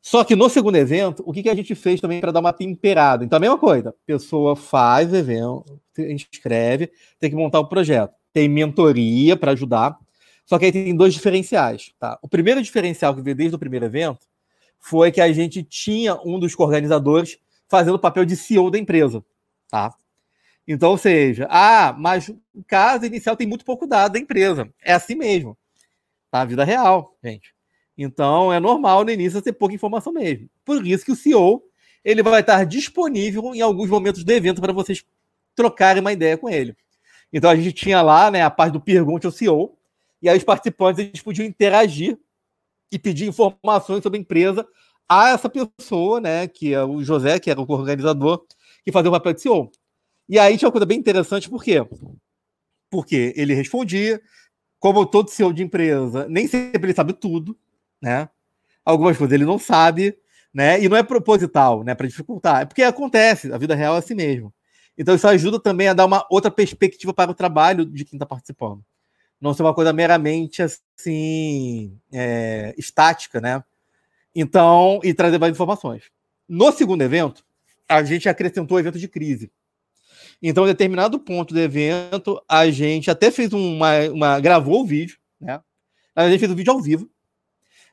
[0.00, 2.52] Só que no segundo evento, o que, que a gente fez também para dar uma
[2.52, 3.24] temperada?
[3.24, 3.90] Então, a mesma coisa.
[3.90, 8.14] A pessoa faz evento, inscreve, tem que montar o projeto.
[8.32, 9.98] Tem mentoria para ajudar.
[10.48, 11.92] Só que aí tem dois diferenciais.
[12.00, 12.18] Tá?
[12.22, 14.26] O primeiro diferencial que veio desde o primeiro evento
[14.80, 19.22] foi que a gente tinha um dos organizadores fazendo o papel de CEO da empresa.
[19.68, 19.94] Tá?
[20.66, 24.72] Então, ou seja, ah, mas o caso inicial tem muito pouco dado da empresa.
[24.82, 25.54] É assim mesmo.
[26.30, 26.40] Tá?
[26.40, 27.54] A vida real, gente.
[27.96, 30.48] Então, é normal no início ter pouca informação mesmo.
[30.64, 31.62] Por isso que o CEO
[32.02, 35.04] ele vai estar disponível em alguns momentos do evento para vocês
[35.54, 36.74] trocarem uma ideia com ele.
[37.30, 39.77] Então, a gente tinha lá né, a parte do Pergunte ao CEO,
[40.20, 42.18] e aí os participantes eles podiam interagir
[42.90, 44.66] e pedir informações sobre a empresa
[45.08, 48.44] a essa pessoa, né, que é o José, que era o organizador,
[48.84, 49.70] que fazia o papel de CEO.
[50.28, 51.78] E aí tinha uma coisa bem interessante, por quê?
[52.90, 54.20] Porque ele respondia,
[54.78, 57.56] como todo CEO de empresa, nem sempre ele sabe tudo,
[58.00, 58.28] né?
[58.84, 60.16] Algumas coisas ele não sabe,
[60.52, 60.82] né?
[60.82, 61.94] E não é proposital, né?
[61.94, 62.62] Para dificultar.
[62.62, 64.52] É porque acontece, a vida real é assim mesmo.
[64.96, 68.26] Então isso ajuda também a dar uma outra perspectiva para o trabalho de quem está
[68.26, 68.84] participando.
[69.40, 73.62] Não ser uma coisa meramente assim é, estática, né?
[74.34, 76.04] Então, e trazer mais informações.
[76.48, 77.44] No segundo evento,
[77.88, 79.50] a gente acrescentou o evento de crise.
[80.42, 85.18] Então, em determinado ponto do evento, a gente até fez uma, uma gravou o vídeo,
[85.40, 85.60] né?
[86.14, 87.08] A gente fez o vídeo ao vivo,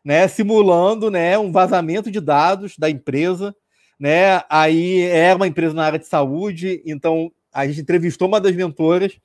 [0.03, 3.55] né, simulando né, um vazamento de dados da empresa.
[3.99, 4.41] Né?
[4.49, 9.17] Aí é uma empresa na área de saúde, então a gente entrevistou uma das mentoras,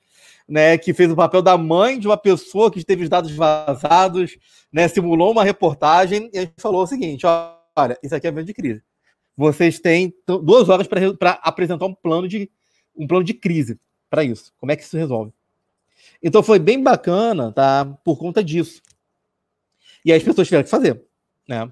[0.51, 4.37] né, que fez o papel da mãe de uma pessoa que teve os dados vazados,
[4.69, 8.47] né, simulou uma reportagem e a gente falou o seguinte: olha, isso aqui é evento
[8.47, 8.83] de crise.
[9.37, 12.51] Vocês têm duas horas para apresentar um plano de
[12.93, 14.51] um plano de crise para isso.
[14.57, 15.31] Como é que isso resolve?
[16.21, 17.85] Então foi bem bacana, tá?
[18.03, 18.81] Por conta disso.
[20.03, 21.01] E aí as pessoas tiveram que fazer,
[21.47, 21.71] né?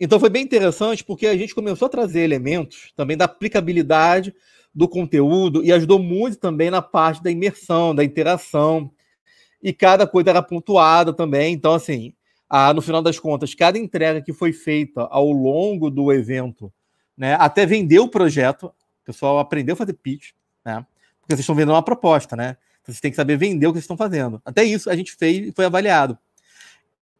[0.00, 4.34] Então foi bem interessante porque a gente começou a trazer elementos também da aplicabilidade
[4.74, 8.90] do conteúdo e ajudou muito também na parte da imersão, da interação.
[9.62, 11.52] E cada coisa era pontuada também.
[11.52, 12.14] Então, assim,
[12.48, 16.72] a, no final das contas, cada entrega que foi feita ao longo do evento,
[17.16, 20.30] né, até vender o projeto, o pessoal aprendeu a fazer pitch,
[20.64, 20.86] né?
[21.20, 22.56] Porque vocês estão vendendo uma proposta, né?
[22.82, 24.40] Vocês têm que saber vender o que vocês estão fazendo.
[24.44, 26.18] Até isso a gente fez e foi avaliado.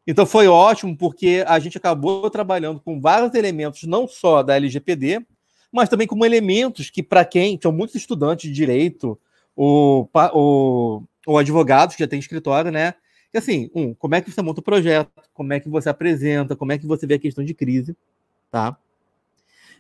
[0.07, 5.25] Então foi ótimo porque a gente acabou trabalhando com vários elementos, não só da LGPD,
[5.73, 9.19] mas também como elementos que, para quem são muitos estudantes de direito
[9.55, 12.95] ou, ou, ou advogados que já têm escritório, né?
[13.33, 16.57] E assim, um, como é que você monta o projeto, como é que você apresenta,
[16.57, 17.97] como é que você vê a questão de crise,
[18.51, 18.77] tá?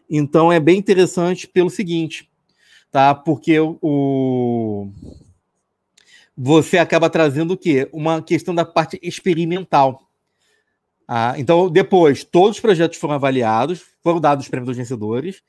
[0.08, 2.30] Então é bem interessante pelo seguinte,
[2.90, 3.14] tá?
[3.14, 4.88] Porque o
[6.42, 7.86] você acaba trazendo o quê?
[7.92, 10.08] Uma questão da parte experimental.
[11.06, 15.42] Ah, então, depois, todos os projetos foram avaliados, foram dados os prêmios dos vencedores,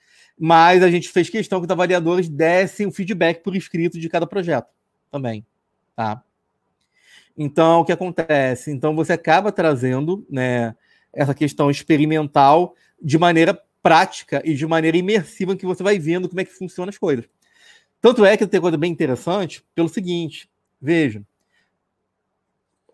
[0.44, 4.26] mas a gente fez questão que os avaliadores dessem o feedback por escrito de cada
[4.26, 4.70] projeto
[5.12, 5.46] também.
[5.96, 6.24] Tá?
[7.38, 8.72] Então, o que acontece?
[8.72, 10.76] Então, você acaba trazendo né,
[11.14, 16.42] essa questão experimental de maneira prática e de maneira imersiva que você vai vendo como
[16.42, 17.30] é que funcionam as coisas.
[18.02, 20.50] Tanto é que tem coisa bem interessante pelo seguinte,
[20.82, 21.22] veja,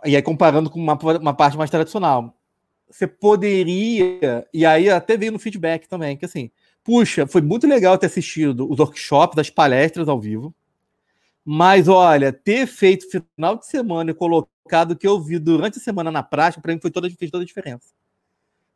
[0.04, 2.38] e aí comparando com uma, uma parte mais tradicional,
[2.90, 6.52] você poderia, e aí até veio no feedback também, que assim,
[6.88, 10.56] puxa, foi muito legal ter assistido os workshops, as palestras ao vivo,
[11.44, 15.82] mas olha, ter feito final de semana e colocado o que eu vi durante a
[15.82, 17.90] semana na prática, para mim foi toda, fez toda a diferença.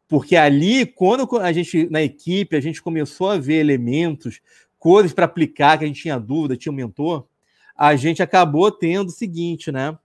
[0.10, 4.42] Porque ali, quando a gente, na equipe, a gente começou a ver elementos,
[4.78, 7.26] coisas para aplicar, que a gente tinha dúvida, tinha um mentor,
[7.74, 9.98] a gente acabou tendo o seguinte, né?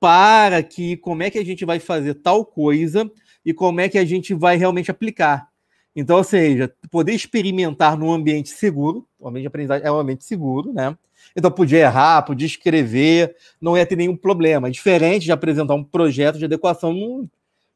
[0.00, 3.10] Para que como é que a gente vai fazer tal coisa
[3.44, 5.51] e como é que a gente vai realmente aplicar.
[5.94, 10.24] Então, ou seja, poder experimentar num ambiente seguro, o ambiente de aprendizagem é um ambiente
[10.24, 10.96] seguro, né?
[11.36, 14.70] Então, podia errar, podia escrever, não ia ter nenhum problema.
[14.70, 17.28] Diferente de apresentar um projeto de adequação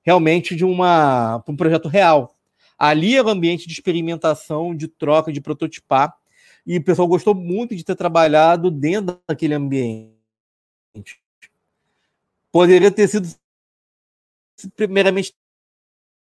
[0.03, 2.35] realmente de uma um projeto real.
[2.79, 6.15] Ali é o ambiente de experimentação, de troca, de prototipar.
[6.67, 10.11] E o pessoal gostou muito de ter trabalhado dentro daquele ambiente.
[12.53, 13.29] Poderia ter sido
[14.75, 15.35] primeiramente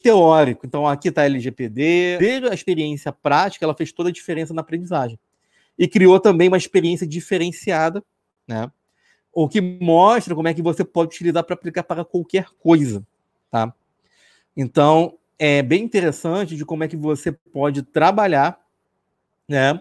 [0.02, 0.66] teórico.
[0.66, 2.18] Então, aqui está LGPD.
[2.50, 5.18] A experiência prática, ela fez toda a diferença na aprendizagem.
[5.78, 8.02] E criou também uma experiência diferenciada,
[8.46, 8.70] né?
[9.32, 13.06] O que mostra como é que você pode utilizar para aplicar para qualquer coisa.
[13.50, 13.72] Tá?
[14.56, 18.60] Então, é bem interessante de como é que você pode trabalhar,
[19.48, 19.80] né?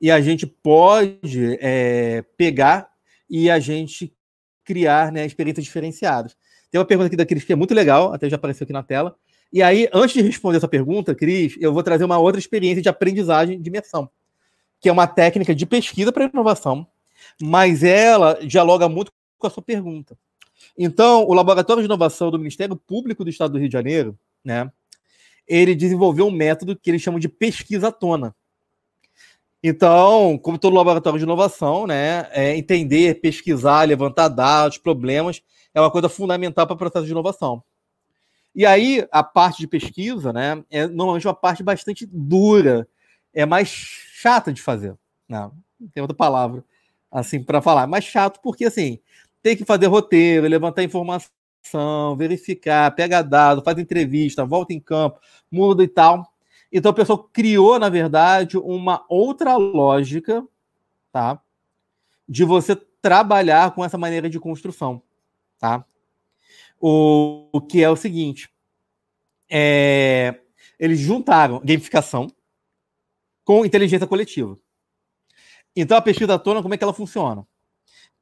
[0.00, 2.90] E a gente pode é, pegar
[3.28, 4.12] e a gente
[4.64, 6.36] criar né, experiências diferenciadas.
[6.70, 8.82] Tem uma pergunta aqui da Cris que é muito legal, até já apareceu aqui na
[8.82, 9.16] tela.
[9.52, 12.88] E aí, antes de responder essa pergunta, Cris, eu vou trazer uma outra experiência de
[12.88, 14.10] aprendizagem de imersão,
[14.80, 16.86] que é uma técnica de pesquisa para inovação,
[17.40, 20.16] mas ela dialoga muito com a sua pergunta.
[20.76, 24.70] Então, o Laboratório de Inovação do Ministério Público do Estado do Rio de Janeiro, né,
[25.46, 28.34] ele desenvolveu um método que eles chamam de pesquisa tona.
[29.62, 35.90] Então, como todo laboratório de inovação, né, é entender, pesquisar, levantar dados, problemas, é uma
[35.90, 37.62] coisa fundamental para o processo de inovação.
[38.56, 42.88] E aí, a parte de pesquisa, né, é normalmente uma parte bastante dura,
[43.34, 44.96] é mais chata de fazer.
[45.28, 46.64] Não, não tem outra palavra
[47.12, 48.98] assim para falar, é mais chato porque assim,
[49.42, 55.20] tem que fazer roteiro, levantar informação, verificar, pega dado, faz entrevista, volta em campo,
[55.52, 56.26] muda e tal.
[56.72, 60.42] Então o pessoal criou, na verdade, uma outra lógica,
[61.12, 61.40] tá?
[62.26, 65.02] De você trabalhar com essa maneira de construção,
[65.58, 65.84] tá?
[66.80, 68.50] O, o que é o seguinte,
[69.50, 70.40] é,
[70.78, 72.28] eles juntaram gamificação
[73.44, 74.58] com inteligência coletiva.
[75.74, 77.46] Então a pesquisa à tona, como é que ela funciona?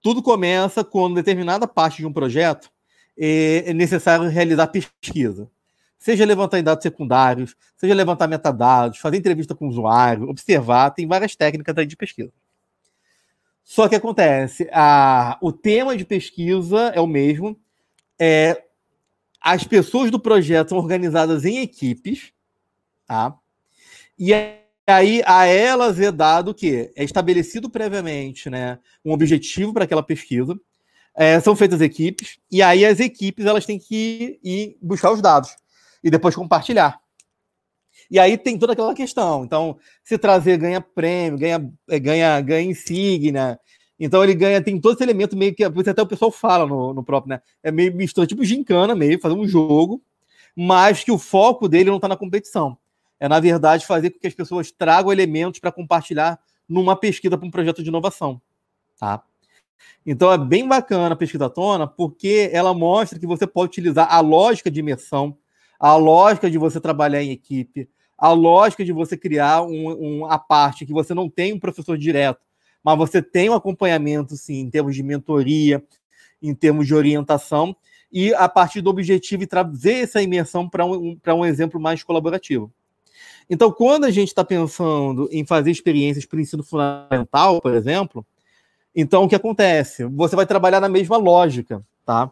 [0.03, 2.71] Tudo começa quando determinada parte de um projeto
[3.17, 5.51] é, é necessário realizar pesquisa.
[5.99, 11.35] Seja levantar dados secundários, seja levantar metadados, fazer entrevista com o usuário, observar, tem várias
[11.35, 12.31] técnicas aí de pesquisa.
[13.63, 17.59] Só que acontece, a, o tema de pesquisa é o mesmo,
[18.19, 18.65] é,
[19.41, 22.33] as pessoas do projeto são organizadas em equipes,
[23.07, 23.37] tá?
[24.19, 24.33] E
[24.87, 26.93] aí a elas é dado o quê?
[26.97, 30.59] É estabelecido previamente né, um objetivo para aquela pesquisa,
[31.15, 35.55] é, são feitas equipes, e aí as equipes elas têm que ir buscar os dados
[36.03, 37.01] e depois compartilhar.
[38.11, 39.45] E aí tem toda aquela questão.
[39.45, 43.59] Então, se trazer ganha prêmio, ganha, é, ganha, ganha insígnia.
[43.99, 47.05] Então ele ganha, tem todo esse elemento meio que até o pessoal fala no, no
[47.05, 47.43] próprio, né?
[47.63, 50.03] É meio mistura, tipo gincana, meio, fazer um jogo,
[50.57, 52.77] mas que o foco dele não está na competição
[53.25, 57.47] é, na verdade, fazer com que as pessoas tragam elementos para compartilhar numa pesquisa para
[57.47, 58.41] um projeto de inovação.
[58.99, 59.23] Tá?
[60.05, 64.21] Então é bem bacana a pesquisa tona, porque ela mostra que você pode utilizar a
[64.21, 65.37] lógica de imersão,
[65.79, 70.39] a lógica de você trabalhar em equipe, a lógica de você criar um, um, a
[70.39, 72.41] parte que você não tem um professor direto,
[72.85, 75.83] mas você tem um acompanhamento, sim, em termos de mentoria,
[76.43, 77.75] em termos de orientação,
[78.13, 82.71] e a partir do objetivo e trazer essa imersão para um, um exemplo mais colaborativo.
[83.49, 88.25] Então, quando a gente está pensando em fazer experiências para o ensino fundamental, por exemplo,
[88.95, 90.05] então o que acontece?
[90.05, 92.31] Você vai trabalhar na mesma lógica, tá?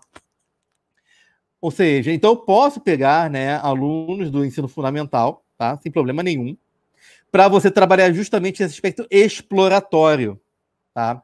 [1.61, 5.79] Ou seja, então eu posso pegar né, alunos do ensino fundamental, tá?
[5.83, 6.57] Sem problema nenhum,
[7.31, 10.41] para você trabalhar justamente esse aspecto exploratório,
[10.95, 11.23] tá?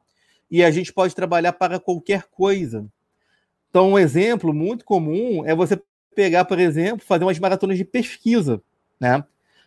[0.50, 2.86] E a gente pode trabalhar para qualquer coisa.
[3.70, 5.80] Então, um exemplo muito comum é você
[6.14, 8.60] pegar, por exemplo, fazer umas maratonas de pesquisa,
[8.98, 9.22] né?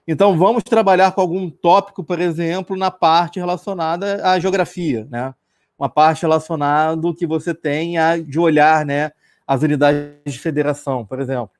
[0.07, 5.33] Então, vamos trabalhar com algum tópico, por exemplo, na parte relacionada à geografia, né?
[5.77, 7.95] Uma parte relacionada que você tem
[8.27, 9.11] de olhar, né,
[9.47, 11.51] as unidades de federação, por exemplo.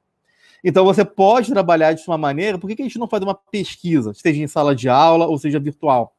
[0.63, 4.13] Então você pode trabalhar de uma maneira, por que a gente não faz uma pesquisa,
[4.13, 6.15] seja em sala de aula ou seja virtual?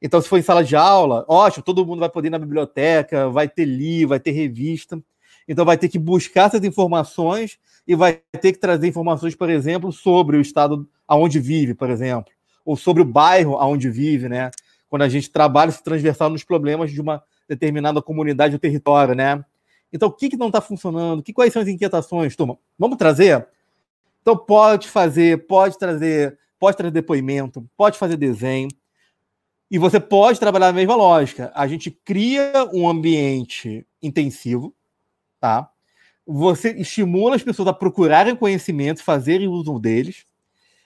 [0.00, 3.28] Então, se for em sala de aula, ótimo, todo mundo vai poder ir na biblioteca,
[3.28, 5.02] vai ter livro, vai ter revista.
[5.46, 9.90] Então, vai ter que buscar essas informações e vai ter que trazer informações, por exemplo,
[9.90, 12.30] sobre o estado aonde vive, por exemplo,
[12.64, 14.50] ou sobre o bairro aonde vive, né?
[14.88, 19.42] Quando a gente trabalha se transversal nos problemas de uma determinada comunidade ou território, né?
[19.92, 21.22] Então, o que, que não está funcionando?
[21.22, 22.58] Que, quais são as inquietações, turma?
[22.78, 23.48] Vamos trazer?
[24.20, 28.68] Então, pode fazer, pode trazer, pode trazer depoimento, pode fazer desenho.
[29.70, 31.52] E você pode trabalhar a mesma lógica.
[31.54, 34.74] A gente cria um ambiente intensivo,
[35.38, 35.70] tá?
[36.26, 40.24] Você estimula as pessoas a procurarem conhecimento, fazerem uso deles.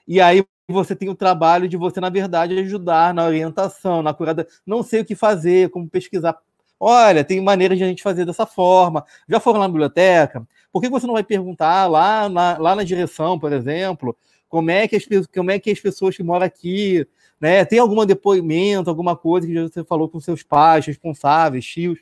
[0.06, 4.46] E aí você tem o trabalho de você, na verdade, ajudar na orientação, na curada.
[4.66, 6.36] Não sei o que fazer, como pesquisar.
[6.78, 9.04] Olha, tem maneiras de a gente fazer dessa forma.
[9.28, 10.46] Já foram lá na biblioteca?
[10.72, 14.16] Por que você não vai perguntar lá na, lá na direção, por exemplo,
[14.48, 17.06] como é, que as, como é que as pessoas que moram aqui,
[17.42, 17.64] né?
[17.64, 21.98] Tem algum depoimento, alguma coisa que você falou com seus pais, responsáveis, tios?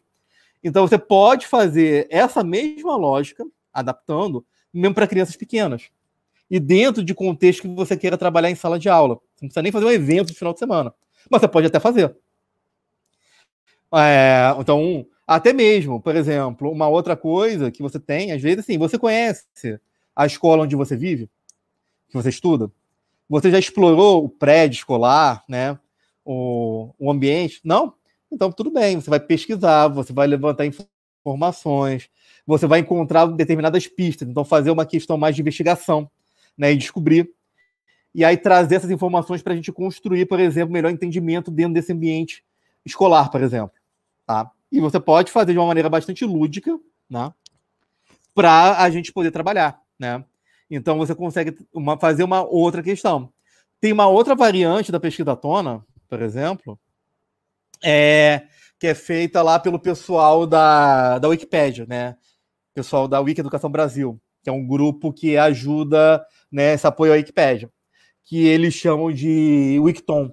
[0.62, 5.88] Então você pode fazer essa mesma lógica, adaptando, mesmo para crianças pequenas.
[6.51, 9.14] E dentro de contexto que você queira trabalhar em sala de aula.
[9.14, 10.93] Você não precisa nem fazer um evento no final de semana.
[11.30, 12.14] Mas você pode até fazer.
[13.95, 18.76] É, então, até mesmo, por exemplo, uma outra coisa que você tem, às vezes, assim,
[18.76, 19.47] você conhece
[20.14, 21.30] a escola onde você vive,
[22.11, 22.70] que você estuda?
[23.31, 25.78] Você já explorou o prédio escolar, né?
[26.24, 27.61] O, o ambiente?
[27.64, 27.95] Não?
[28.31, 30.66] Então, tudo bem, você vai pesquisar, você vai levantar
[31.24, 32.11] informações,
[32.45, 36.11] você vai encontrar determinadas pistas, então fazer uma questão mais de investigação,
[36.59, 36.72] né?
[36.72, 37.31] E descobrir.
[38.12, 41.93] E aí trazer essas informações para a gente construir, por exemplo, melhor entendimento dentro desse
[41.93, 42.43] ambiente
[42.85, 43.70] escolar, por exemplo.
[44.26, 44.51] Tá?
[44.72, 46.76] E você pode fazer de uma maneira bastante lúdica,
[47.09, 47.33] né?
[48.35, 50.24] Para a gente poder trabalhar, né?
[50.71, 53.33] Então você consegue uma, fazer uma outra questão.
[53.81, 56.79] Tem uma outra variante da pesquisa tona, por exemplo,
[57.83, 58.43] é,
[58.79, 62.16] que é feita lá pelo pessoal da, da Wikipédia, né?
[62.75, 67.71] Pessoal da Wiki Educação Brasil, que é um grupo que ajuda né, apoio à Wikipédia,
[68.25, 70.33] que eles chamam de Wikton.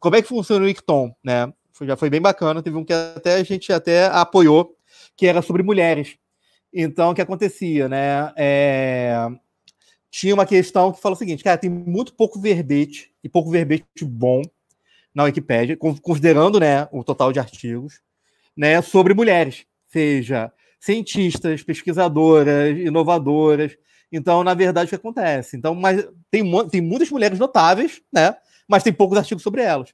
[0.00, 1.52] Como é que funciona o Wikton, né?
[1.82, 2.62] já foi bem bacana.
[2.62, 4.76] Teve um que até a gente até apoiou,
[5.16, 6.16] que era sobre mulheres.
[6.72, 8.32] Então, o que acontecia, né?
[8.36, 9.26] É...
[10.10, 14.04] Tinha uma questão que fala o seguinte, cara, tem muito pouco verbete, e pouco verbete
[14.04, 14.42] bom
[15.14, 18.00] na Wikipédia, considerando né, o total de artigos,
[18.56, 23.76] né, sobre mulheres, seja cientistas, pesquisadoras, inovadoras.
[24.10, 25.56] Então, na verdade, o que acontece?
[25.56, 28.36] Então, mas tem, tem muitas mulheres notáveis, né?
[28.66, 29.92] Mas tem poucos artigos sobre elas.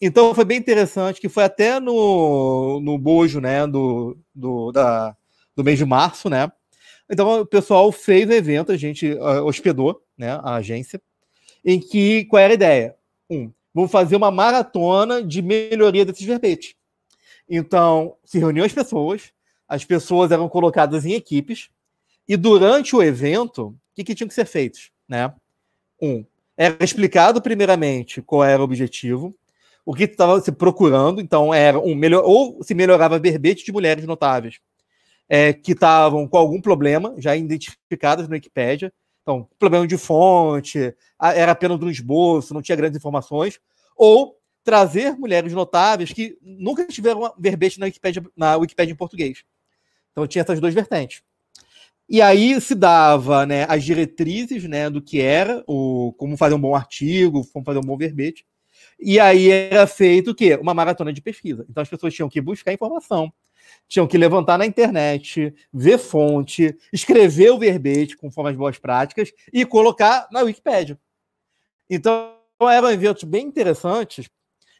[0.00, 5.16] Então foi bem interessante, que foi até no, no bojo, né, do, do, da,
[5.56, 6.50] do mês de março, né?
[7.08, 11.00] Então o pessoal fez o evento, a gente uh, hospedou, né, a agência,
[11.64, 12.96] em que, qual era a ideia?
[13.30, 16.74] Um, vamos fazer uma maratona de melhoria desses verbetes.
[17.48, 19.32] Então, se reuniu as pessoas,
[19.68, 21.68] as pessoas eram colocadas em equipes,
[22.26, 24.78] e durante o evento, o que, que tinha que ser feito?
[25.08, 25.32] Né?
[26.00, 26.24] Um,
[26.56, 29.36] era explicado primeiramente qual era o objetivo,
[29.84, 34.06] o que estava se procurando, então era um melhor ou se melhorava verbete de mulheres
[34.06, 34.60] notáveis
[35.34, 41.52] é, que estavam com algum problema já identificadas no Wikipedia, então problema de fonte, era
[41.52, 43.58] apenas um esboço, não tinha grandes informações,
[43.96, 49.42] ou trazer mulheres notáveis que nunca tiveram verbete na Wikipedia, na Wikipedia em português.
[50.10, 51.22] Então tinha essas duas vertentes.
[52.06, 56.60] E aí se dava né, as diretrizes né, do que era, o, como fazer um
[56.60, 58.44] bom artigo, como fazer um bom verbete.
[59.00, 60.56] E aí era feito o quê?
[60.56, 61.64] Uma maratona de pesquisa.
[61.70, 63.32] Então as pessoas tinham que buscar informação,
[63.92, 69.66] tinham que levantar na internet, ver fonte, escrever o verbete conforme as boas práticas e
[69.66, 70.98] colocar na Wikipédia.
[71.90, 72.32] Então
[72.62, 74.30] eram eventos bem interessantes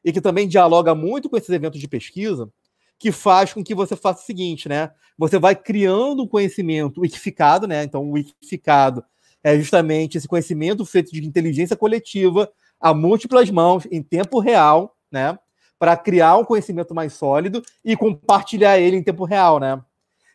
[0.03, 2.51] e que também dialoga muito com esses eventos de pesquisa,
[2.99, 4.91] que faz com que você faça o seguinte, né?
[5.19, 7.85] Você vai criando um conhecimento wikificado, né?
[7.85, 9.05] Então, o wikificado
[9.45, 12.51] é justamente esse conhecimento feito de inteligência coletiva
[12.81, 15.39] a múltiplas mãos em tempo real, né?
[15.83, 19.83] Para criar um conhecimento mais sólido e compartilhar ele em tempo real, né?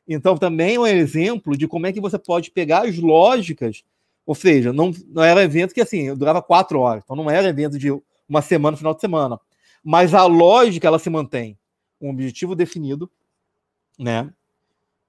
[0.05, 3.81] Então, também é um exemplo de como é que você pode pegar as lógicas,
[4.25, 7.79] ou seja, não, não era evento que assim durava quatro horas, então não era evento
[7.79, 7.89] de
[8.27, 9.39] uma semana, final de semana,
[9.81, 11.57] mas a lógica ela se mantém,
[12.01, 13.09] um objetivo definido,
[13.97, 14.29] né?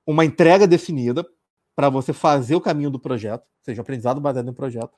[0.06, 1.26] Uma entrega definida
[1.74, 4.92] para você fazer o caminho do projeto, ou seja, aprendizado baseado no projeto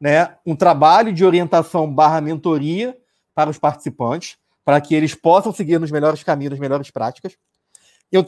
[0.00, 2.96] né, um trabalho de orientação barra mentoria
[3.36, 7.36] para os participantes, para que eles possam seguir nos melhores caminhos, nas melhores práticas.
[8.10, 8.24] E um,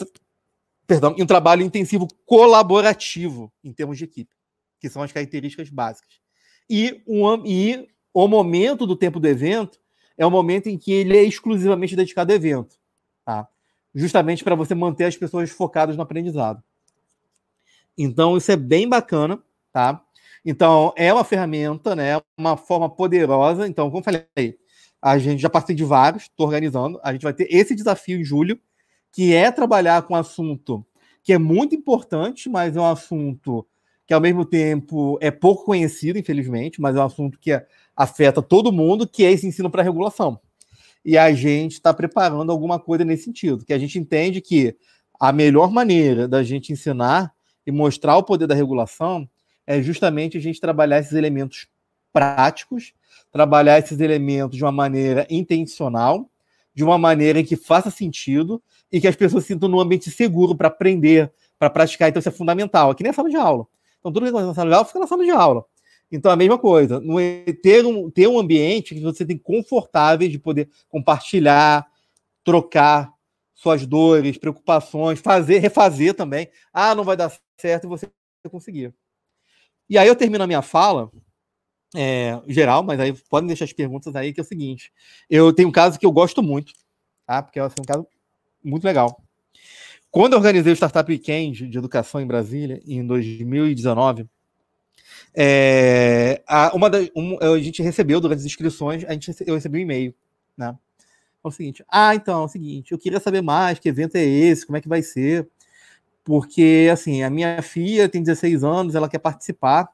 [0.87, 4.37] perdão, e um trabalho intensivo colaborativo em termos de equipe,
[4.79, 6.21] que são as características básicas.
[6.69, 9.81] E, um, e o momento do tempo do evento
[10.19, 12.77] é o momento em que ele é exclusivamente dedicado ao evento,
[13.25, 13.49] tá?
[13.95, 16.63] Justamente para você manter as pessoas focadas no aprendizado.
[17.97, 19.43] Então, isso é bem bacana,
[19.73, 20.05] tá?
[20.45, 22.21] Então, é uma ferramenta, né?
[22.37, 23.67] Uma forma poderosa.
[23.67, 24.27] Então, como falei,
[25.01, 27.01] a gente já passei de vários, estou organizando.
[27.03, 28.59] A gente vai ter esse desafio em julho,
[29.13, 30.85] que é trabalhar com um assunto
[31.23, 33.67] que é muito importante, mas é um assunto
[34.07, 37.51] que ao mesmo tempo é pouco conhecido, infelizmente, mas é um assunto que
[37.95, 40.41] afeta todo mundo, que é esse ensino para regulação.
[41.05, 44.77] E a gente está preparando alguma coisa nesse sentido, que a gente entende que
[45.21, 47.33] a melhor maneira da gente ensinar
[47.67, 49.29] e mostrar o poder da regulação
[49.67, 51.67] é justamente a gente trabalhar esses elementos
[52.11, 52.95] práticos,
[53.33, 56.31] trabalhar esses elementos de uma maneira intencional,
[56.75, 60.57] de uma maneira que faça sentido e que as pessoas se sintam num ambiente seguro
[60.57, 62.09] para aprender, para praticar.
[62.09, 62.91] Então, isso é fundamental.
[62.91, 63.67] Aqui nem a sala de aula.
[63.99, 65.65] Então, tudo que acontece na sala de aula fica na sala de aula.
[66.11, 67.03] Então, a mesma coisa.
[67.63, 71.87] Ter um, ter um ambiente que você tem confortável de poder compartilhar,
[72.45, 73.13] trocar
[73.55, 76.49] suas dores, preocupações, fazer, refazer também.
[76.73, 78.09] Ah, não vai dar certo e você
[78.49, 78.95] conseguir.
[79.91, 81.11] E aí eu termino a minha fala,
[81.95, 84.93] é, geral, mas aí podem deixar as perguntas aí, que é o seguinte.
[85.29, 86.73] Eu tenho um caso que eu gosto muito,
[87.27, 87.43] tá?
[87.43, 88.07] Porque é assim, um caso
[88.63, 89.23] muito legal.
[90.11, 94.27] Quando eu organizei o Startup Weekend de Educação em Brasília, em 2019,
[95.35, 99.79] é, a, uma da, um, a gente recebeu durante as inscrições, a gente, eu recebi
[99.79, 100.15] um e-mail,
[100.57, 100.77] né?
[101.45, 104.25] É o seguinte, ah, então, é o seguinte, eu queria saber mais, que evento é
[104.25, 105.49] esse, como é que vai ser
[106.29, 109.89] porque assim, a minha filha tem 16 anos, ela quer participar,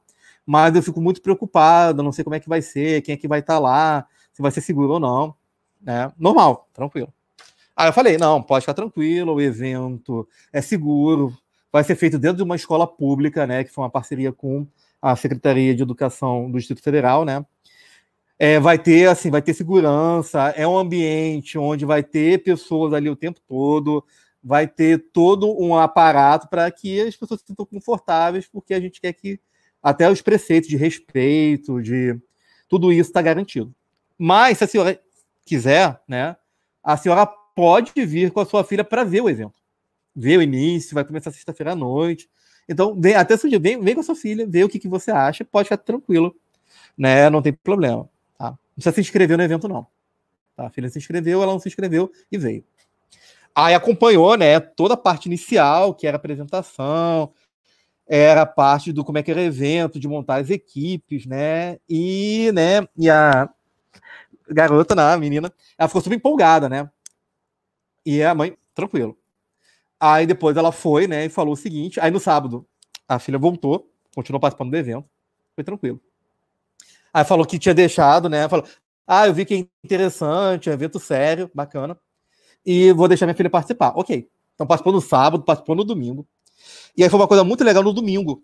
[0.45, 3.27] mas eu fico muito preocupado, não sei como é que vai ser, quem é que
[3.27, 5.35] vai estar tá lá, se vai ser seguro ou não,
[5.81, 6.11] né?
[6.17, 7.11] Normal, tranquilo.
[7.75, 11.35] Aí eu falei, não, pode ficar tranquilo, o evento é seguro,
[11.71, 14.65] vai ser feito dentro de uma escola pública, né, que foi uma parceria com
[15.01, 17.45] a Secretaria de Educação do Distrito Federal, né?
[18.37, 23.09] É, vai ter assim, vai ter segurança, é um ambiente onde vai ter pessoas ali
[23.09, 24.03] o tempo todo,
[24.43, 28.99] vai ter todo um aparato para que as pessoas se sintam confortáveis, porque a gente
[29.01, 29.39] quer que
[29.85, 32.19] até os preceitos de respeito, de
[32.67, 33.71] tudo isso está garantido.
[34.17, 34.99] Mas, se a senhora
[35.45, 36.35] quiser, né,
[36.83, 39.61] a senhora pode vir com a sua filha para ver o evento.
[40.15, 42.27] Ver o início, vai começar sexta-feira à noite.
[42.67, 45.11] Então, vem, até dia, vem, vem com a sua filha, vê o que, que você
[45.11, 46.35] acha, pode ficar tranquilo,
[46.97, 47.29] né?
[47.29, 48.09] Não tem problema.
[48.39, 48.49] Tá?
[48.49, 49.85] Não precisa se inscrever no evento, não.
[50.55, 50.65] Tá?
[50.65, 52.65] A filha se inscreveu, ela não se inscreveu e veio.
[53.53, 57.31] Aí acompanhou, né, toda a parte inicial, que era apresentação,
[58.07, 61.77] era parte do como é que era evento, de montar as equipes, né?
[61.89, 63.49] E, né, e a
[64.49, 66.89] garota, né, a menina, ela ficou super empolgada, né?
[68.05, 69.17] E a mãe, tranquilo.
[69.99, 72.65] Aí depois ela foi, né, e falou o seguinte, aí no sábado
[73.07, 75.07] a filha voltou, continuou participando do evento,
[75.55, 75.99] foi tranquilo.
[77.13, 78.65] Aí falou que tinha deixado, né, falou,
[79.07, 81.97] ah, eu vi que é interessante, é um evento sério, bacana
[82.65, 83.93] e vou deixar minha filha participar.
[83.95, 84.27] Ok.
[84.55, 86.27] Então participou no sábado, participou no domingo.
[86.97, 88.43] E aí foi uma coisa muito legal no domingo.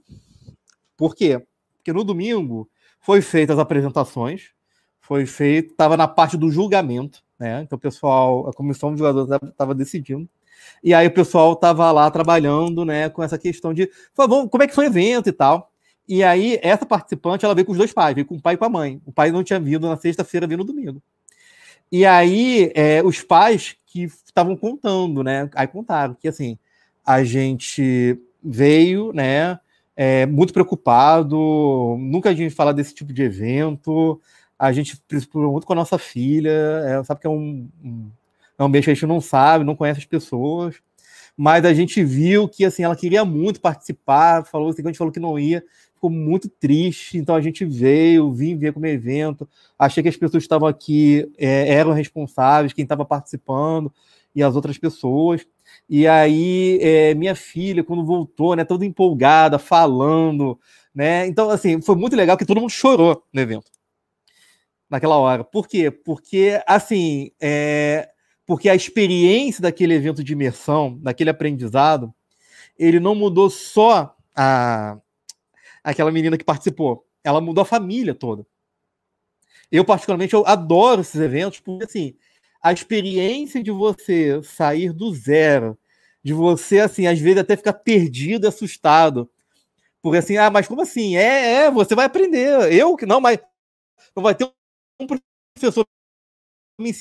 [0.98, 1.42] Por quê?
[1.78, 2.70] Porque no domingo
[3.00, 4.52] foi feitas as apresentações,
[5.00, 7.62] foi feito, estava na parte do julgamento, né?
[7.64, 10.30] Então o pessoal, a comissão de jogadores estava decidindo.
[10.84, 14.76] E aí o pessoal estava lá trabalhando, né, com essa questão de, como é que
[14.76, 15.72] foi o evento e tal.
[16.08, 18.58] E aí essa participante, ela veio com os dois pais, veio com o pai e
[18.58, 19.02] com a mãe.
[19.06, 21.02] O pai não tinha vindo na sexta-feira, veio no domingo.
[21.92, 25.50] E aí, é, os pais que estavam contando, né?
[25.54, 26.58] Aí contaram que, assim,
[27.12, 29.60] a gente veio, né?
[29.96, 31.38] É, muito preocupado,
[32.00, 34.20] nunca a gente fala desse tipo de evento,
[34.58, 36.50] a gente preocupou muito com a nossa filha,
[36.86, 38.10] é, sabe que é um, um,
[38.58, 40.76] é um ambiente que a gente não sabe, não conhece as pessoas,
[41.36, 45.12] mas a gente viu que, assim, ela queria muito participar, falou assim, a gente falou
[45.12, 49.48] que não ia, ficou muito triste, então a gente veio, vim ver como evento,
[49.78, 53.92] achei que as pessoas que estavam aqui é, eram responsáveis, quem estava participando,
[54.36, 55.46] e as outras pessoas.
[55.94, 60.58] E aí, é, minha filha, quando voltou, né, toda empolgada, falando,
[60.96, 61.28] né?
[61.28, 63.70] Então, assim, foi muito legal que todo mundo chorou no evento.
[64.90, 65.44] Naquela hora.
[65.44, 65.92] Por quê?
[65.92, 68.10] Porque, assim, é,
[68.46, 72.14] porque a experiência daquele evento de imersão, daquele aprendizado,
[72.80, 74.98] ele não mudou só a,
[75.84, 77.06] aquela menina que participou.
[77.22, 78.48] Ela mudou a família toda.
[79.70, 82.16] Eu, particularmente, eu adoro esses eventos, porque, assim,
[82.64, 85.78] a experiência de você sair do zero,
[86.24, 89.30] de você, assim, às vezes até ficar perdido, assustado.
[90.02, 91.18] Porque, assim, ah, mas como assim?
[91.18, 92.72] É, é, você vai aprender.
[92.74, 93.40] Eu que não, mas
[94.16, 94.46] não vai ter
[95.00, 95.86] um professor
[96.80, 96.94] me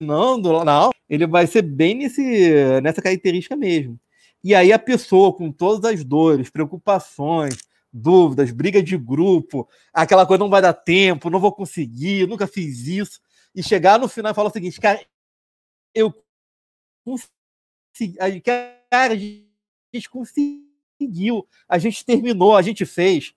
[0.00, 3.98] ensinando na ele vai ser bem nesse, nessa característica mesmo.
[4.42, 7.56] E aí a pessoa, com todas as dores, preocupações,
[7.92, 12.86] dúvidas, briga de grupo, aquela coisa não vai dar tempo, não vou conseguir, nunca fiz
[12.86, 13.20] isso,
[13.54, 15.00] e chegar no final e falar o seguinte, cara,
[15.94, 16.14] eu
[18.90, 23.34] cara, a gente conseguiu, a gente terminou, a gente fez.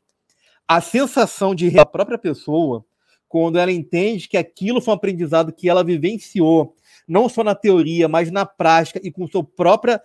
[0.67, 2.85] A sensação de a própria pessoa,
[3.27, 6.75] quando ela entende que aquilo foi um aprendizado que ela vivenciou,
[7.07, 10.01] não só na teoria, mas na prática e com, própria,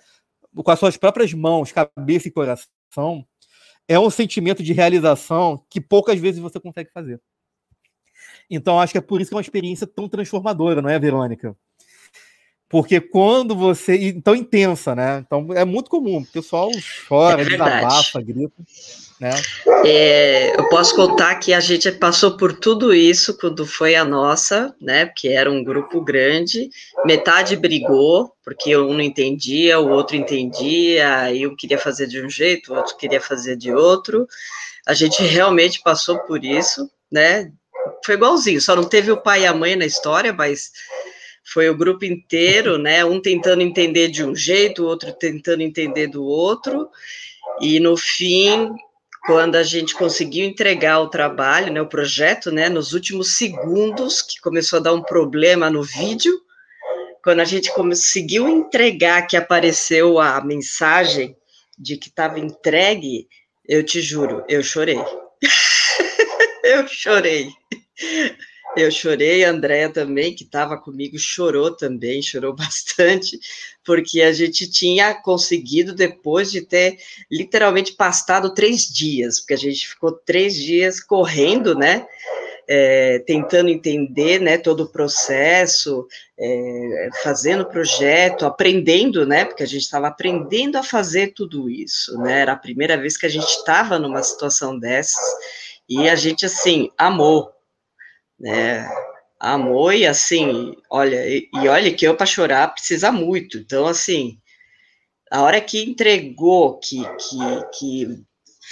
[0.54, 3.26] com as suas próprias mãos, cabeça e coração,
[3.86, 7.20] é um sentimento de realização que poucas vezes você consegue fazer.
[8.50, 11.56] Então, acho que é por isso que é uma experiência tão transformadora, não é, Verônica?
[12.74, 13.94] Porque quando você.
[13.94, 15.22] E tão intensa, né?
[15.24, 16.18] Então é muito comum.
[16.18, 16.68] O pessoal
[17.06, 18.52] chora, é desabafa, grita.
[19.20, 19.30] Né?
[19.86, 24.74] É, eu posso contar que a gente passou por tudo isso quando foi a nossa,
[24.80, 25.06] né?
[25.06, 26.68] Porque era um grupo grande,
[27.06, 32.28] metade brigou, porque um não entendia, o outro entendia, aí um queria fazer de um
[32.28, 34.26] jeito, o outro queria fazer de outro.
[34.84, 37.52] A gente realmente passou por isso, né?
[38.04, 40.72] Foi igualzinho, só não teve o pai e a mãe na história, mas
[41.44, 43.04] foi o grupo inteiro, né?
[43.04, 46.88] Um tentando entender de um jeito, o outro tentando entender do outro.
[47.60, 48.70] E no fim,
[49.26, 54.40] quando a gente conseguiu entregar o trabalho, né, o projeto, né, nos últimos segundos, que
[54.40, 56.40] começou a dar um problema no vídeo,
[57.22, 61.34] quando a gente conseguiu entregar, que apareceu a mensagem
[61.78, 63.26] de que estava entregue,
[63.66, 64.98] eu te juro, eu chorei.
[66.62, 67.48] eu chorei.
[68.76, 73.38] Eu chorei, a Andréia também, que estava comigo, chorou também, chorou bastante,
[73.84, 76.98] porque a gente tinha conseguido, depois de ter
[77.30, 82.06] literalmente pastado três dias, porque a gente ficou três dias correndo, né?
[82.66, 86.08] É, tentando entender né, todo o processo,
[86.38, 89.44] é, fazendo projeto, aprendendo, né?
[89.44, 92.40] Porque a gente estava aprendendo a fazer tudo isso, né?
[92.40, 95.22] Era a primeira vez que a gente estava numa situação dessas,
[95.86, 97.53] e a gente, assim, amou,
[98.44, 98.86] né?
[99.40, 103.58] Amor e assim, olha, e, e olha que eu para chorar precisa muito.
[103.58, 104.38] Então, assim,
[105.30, 108.22] a hora que entregou, que, que, que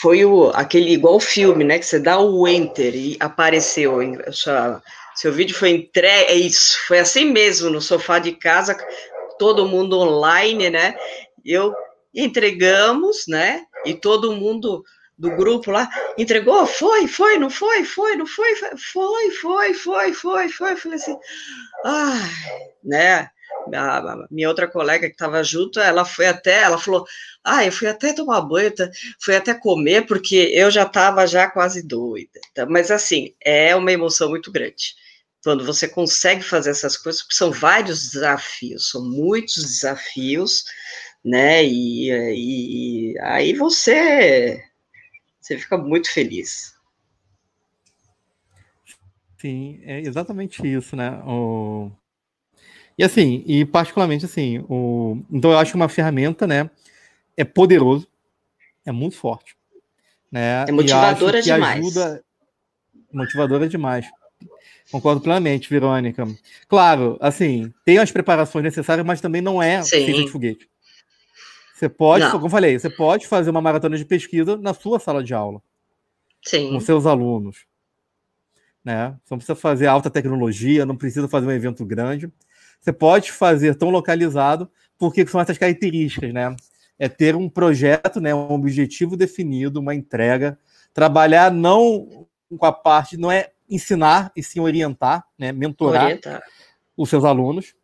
[0.00, 1.78] foi o, aquele igual filme, né?
[1.78, 3.98] Que você dá o enter e apareceu.
[4.30, 4.82] Sua,
[5.14, 8.76] seu vídeo foi entregue, é isso, foi assim mesmo, no sofá de casa,
[9.38, 10.94] todo mundo online, né?
[11.44, 11.74] Eu
[12.14, 13.62] entregamos, né?
[13.86, 14.84] E todo mundo
[15.22, 20.48] do grupo lá, entregou, foi, foi, não foi, foi, não foi, foi, foi, foi, foi,
[20.48, 21.16] foi, falei assim,
[21.84, 22.30] ai,
[22.82, 23.30] né,
[23.72, 27.06] a, minha outra colega que estava junto, ela foi até, ela falou,
[27.44, 28.90] ah, eu fui até tomar banho, tá,
[29.22, 32.66] fui até comer, porque eu já estava já quase doida, tá?
[32.66, 34.96] mas assim, é uma emoção muito grande,
[35.44, 40.64] quando você consegue fazer essas coisas, porque são vários desafios, são muitos desafios,
[41.24, 42.10] né, e,
[43.14, 44.60] e aí você
[45.52, 46.74] você fica muito feliz.
[49.38, 51.20] Sim, é exatamente isso, né?
[51.26, 51.90] O...
[52.96, 55.20] E assim, e particularmente assim, o...
[55.30, 56.70] então eu acho que uma ferramenta, né,
[57.36, 58.06] é poderoso,
[58.84, 59.56] é muito forte,
[60.30, 60.64] né?
[60.68, 61.80] É motivadora demais.
[61.80, 62.24] Ajuda...
[63.12, 64.06] Motivadora demais.
[64.90, 66.26] Concordo plenamente, Verônica.
[66.68, 70.04] Claro, assim, tem as preparações necessárias, mas também não é Sim.
[70.04, 70.68] de foguete.
[71.82, 72.30] Você pode, não.
[72.30, 75.60] como eu falei, você pode fazer uma maratona de pesquisa na sua sala de aula.
[76.40, 76.70] Sim.
[76.70, 77.66] Com seus alunos.
[78.84, 79.16] Né?
[79.24, 82.32] Você não precisa fazer alta tecnologia, não precisa fazer um evento grande.
[82.80, 86.54] Você pode fazer tão localizado, porque são essas características, né?
[87.00, 90.56] É ter um projeto, né, um objetivo definido, uma entrega,
[90.94, 96.42] trabalhar não com a parte, não é ensinar e sim orientar, né, mentorar orientar.
[96.96, 97.74] os seus alunos,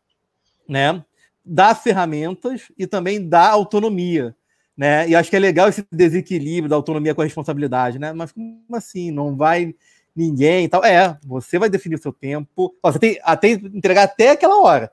[0.69, 1.05] né?
[1.49, 4.37] Dá ferramentas e também dá autonomia.
[4.77, 5.09] Né?
[5.09, 8.13] E acho que é legal esse desequilíbrio da autonomia com a responsabilidade, né?
[8.13, 9.11] Mas como assim?
[9.11, 9.75] Não vai
[10.15, 10.85] ninguém e tal.
[10.85, 12.77] É, você vai definir o seu tempo.
[12.83, 14.93] Você tem até entregar até aquela hora.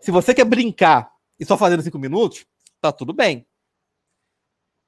[0.00, 2.46] Se você quer brincar e só fazer cinco minutos,
[2.80, 3.44] tá tudo bem.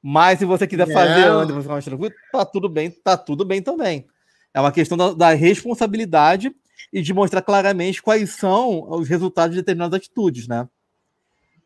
[0.00, 0.94] Mas se você quiser Não.
[0.94, 4.06] fazer antes, você mais tranquilo, tá tudo bem, tá tudo bem também.
[4.54, 6.54] É uma questão da, da responsabilidade
[6.92, 10.68] e de mostrar claramente quais são os resultados de determinadas atitudes, né?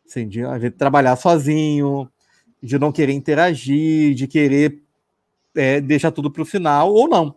[0.07, 2.09] Assim, de trabalhar sozinho,
[2.63, 4.83] de não querer interagir, de querer
[5.55, 7.37] é, deixar tudo para o final ou não.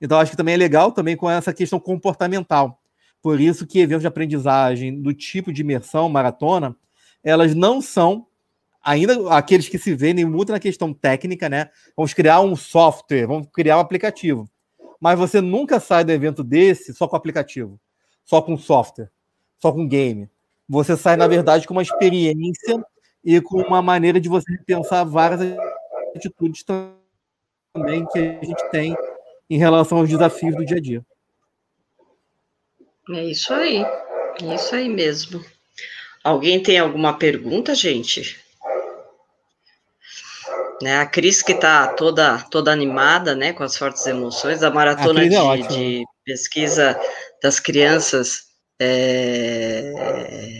[0.00, 2.80] Então, acho que também é legal também com essa questão comportamental.
[3.22, 6.76] Por isso que eventos de aprendizagem do tipo de imersão, maratona,
[7.22, 8.26] elas não são
[8.82, 11.70] ainda aqueles que se vendem muito na questão técnica, né?
[11.96, 14.48] Vamos criar um software, vamos criar um aplicativo.
[15.00, 17.80] Mas você nunca sai do evento desse só com aplicativo,
[18.24, 19.10] só com software
[19.64, 20.28] só com game.
[20.68, 22.84] Você sai, na verdade, com uma experiência
[23.24, 25.40] e com uma maneira de você pensar várias
[26.16, 28.96] atitudes também que a gente tem
[29.48, 31.04] em relação aos desafios do dia a dia.
[33.10, 33.84] É isso aí,
[34.42, 35.44] é isso aí mesmo.
[36.22, 38.42] Alguém tem alguma pergunta, gente?
[40.82, 45.20] Né, a Cris que está toda toda animada, né, com as fortes emoções, a maratona
[45.20, 46.98] a é de, de, pesquisa
[47.42, 48.53] das crianças
[48.84, 50.58] é,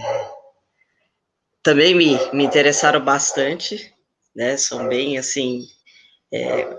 [1.62, 3.92] também me, me interessaram bastante,
[4.34, 5.66] né, são bem assim
[6.32, 6.76] é,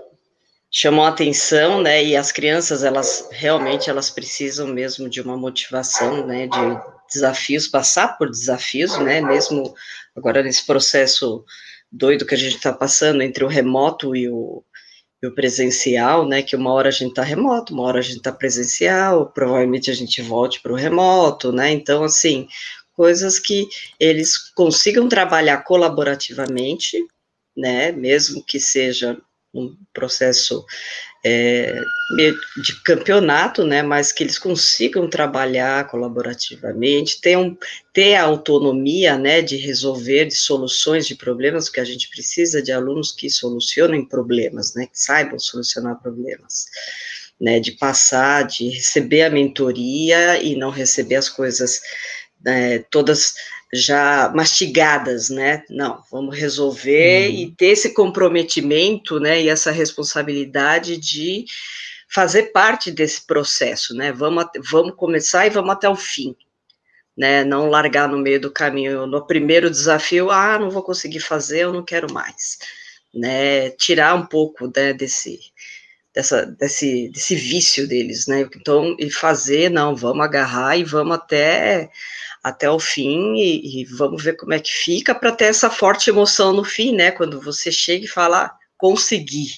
[1.02, 2.04] a atenção, né?
[2.04, 6.46] E as crianças, elas realmente elas precisam mesmo de uma motivação, né?
[6.46, 6.58] De
[7.12, 9.20] desafios, passar por desafios, né?
[9.20, 9.74] Mesmo
[10.14, 11.44] agora nesse processo
[11.90, 14.62] doido que a gente está passando entre o remoto e o,
[15.34, 16.42] presencial, né?
[16.42, 19.94] Que uma hora a gente está remoto, uma hora a gente está presencial, provavelmente a
[19.94, 21.70] gente volte para o remoto, né?
[21.70, 22.48] Então, assim,
[22.94, 23.68] coisas que
[24.00, 26.98] eles consigam trabalhar colaborativamente,
[27.56, 27.92] né?
[27.92, 29.16] Mesmo que seja
[29.54, 30.64] um processo
[31.28, 31.82] é,
[32.62, 37.58] de campeonato, né, mas que eles consigam trabalhar colaborativamente, tenham,
[37.92, 42.70] ter a autonomia, né, de resolver de soluções de problemas, porque a gente precisa de
[42.70, 46.66] alunos que solucionem problemas, né, que saibam solucionar problemas,
[47.40, 51.80] né, de passar, de receber a mentoria e não receber as coisas
[52.44, 53.34] né, todas
[53.76, 55.64] já mastigadas, né?
[55.70, 59.42] Não, vamos resolver e ter esse comprometimento, né?
[59.42, 61.44] E essa responsabilidade de
[62.08, 64.12] fazer parte desse processo, né?
[64.12, 66.34] Vamos, vamos começar e vamos até o fim,
[67.16, 67.44] né?
[67.44, 69.06] Não largar no meio do caminho.
[69.06, 72.58] No primeiro desafio, ah, não vou conseguir fazer, eu não quero mais,
[73.14, 73.70] né?
[73.70, 75.38] Tirar um pouco né, desse
[76.16, 78.48] dessa, desse, desse vício deles, né?
[78.56, 81.90] Então, e fazer, não, vamos agarrar e vamos até
[82.42, 86.08] até o fim e, e vamos ver como é que fica para ter essa forte
[86.08, 87.10] emoção no fim, né?
[87.10, 89.48] Quando você chega e fala, ah, consegui,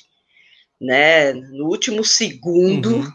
[0.80, 1.32] né?
[1.32, 3.12] No último segundo uhum.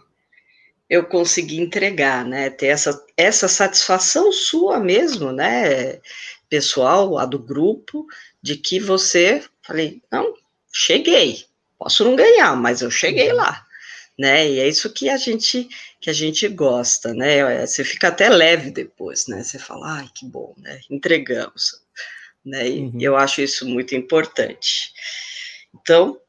[0.90, 2.50] eu consegui entregar, né?
[2.50, 6.00] Ter essa, essa satisfação sua mesmo, né?
[6.48, 8.06] Pessoal, a do grupo,
[8.42, 10.34] de que você, falei, não,
[10.72, 11.46] cheguei,
[11.84, 13.38] posso não ganhar, mas eu cheguei uhum.
[13.38, 13.66] lá
[14.18, 14.48] né?
[14.48, 15.68] E é isso que a gente
[16.00, 17.66] que a gente gosta, né?
[17.66, 19.42] Você fica até leve depois, né?
[19.42, 20.82] Você fala, ai, que bom, né?
[20.90, 21.82] Entregamos,
[22.46, 22.68] né?
[22.68, 22.98] E uhum.
[23.00, 24.92] eu acho isso muito importante.
[25.74, 26.20] Então,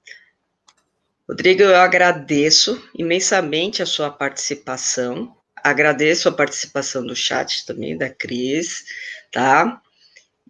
[1.28, 5.36] Rodrigo, eu agradeço imensamente a sua participação.
[5.56, 8.84] Agradeço a participação do chat também da Cris,
[9.32, 9.80] tá?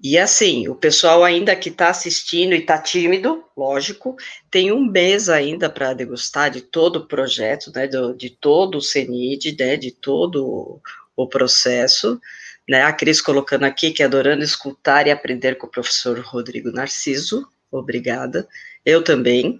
[0.05, 4.17] E assim, o pessoal ainda que está assistindo e está tímido, lógico,
[4.51, 8.83] tem um mês ainda para degustar de todo o projeto, né, do, de todo o
[8.83, 10.79] CENID, né, de todo
[11.17, 12.21] o processo,
[12.69, 16.71] né, a Cris colocando aqui que é adorando escutar e aprender com o professor Rodrigo
[16.71, 18.47] Narciso, obrigada,
[18.85, 19.59] eu também,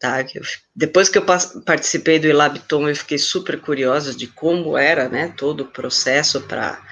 [0.00, 0.24] tá,
[0.74, 1.26] depois que eu
[1.62, 6.82] participei do Elabton, eu fiquei super curiosa de como era, né, todo o processo para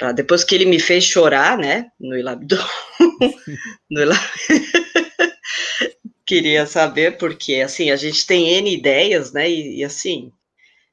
[0.00, 2.56] Pra depois que ele me fez chorar, né, no Ilabdon,
[3.90, 4.00] no
[6.24, 10.32] queria saber, porque, assim, a gente tem N ideias, né, e, e assim,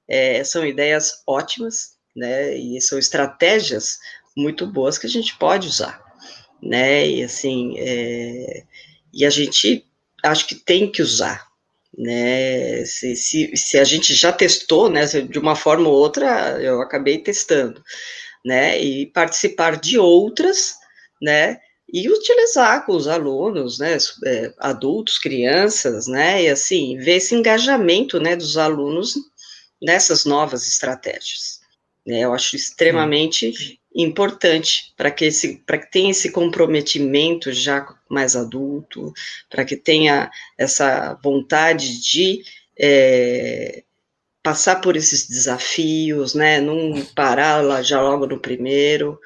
[0.09, 3.97] é, são ideias ótimas, né, e são estratégias
[4.35, 6.03] muito boas que a gente pode usar,
[6.61, 8.63] né, e assim, é,
[9.13, 9.85] e a gente,
[10.21, 11.47] acho que tem que usar,
[11.97, 16.81] né, se, se, se a gente já testou, né, de uma forma ou outra, eu
[16.81, 17.81] acabei testando,
[18.45, 20.75] né, e participar de outras,
[21.21, 21.59] né,
[21.91, 28.19] e utilizar com os alunos, né, é, adultos, crianças, né, e assim, ver esse engajamento,
[28.19, 29.15] né, dos alunos
[29.81, 31.59] nessas novas estratégias.
[32.05, 33.77] Né, eu acho extremamente Sim.
[33.95, 39.13] importante para que esse, para que tenha esse comprometimento já mais adulto,
[39.49, 42.43] para que tenha essa vontade de
[42.79, 43.83] é,
[44.47, 49.19] passar por esses desafios, né, não parar lá já logo no primeiro,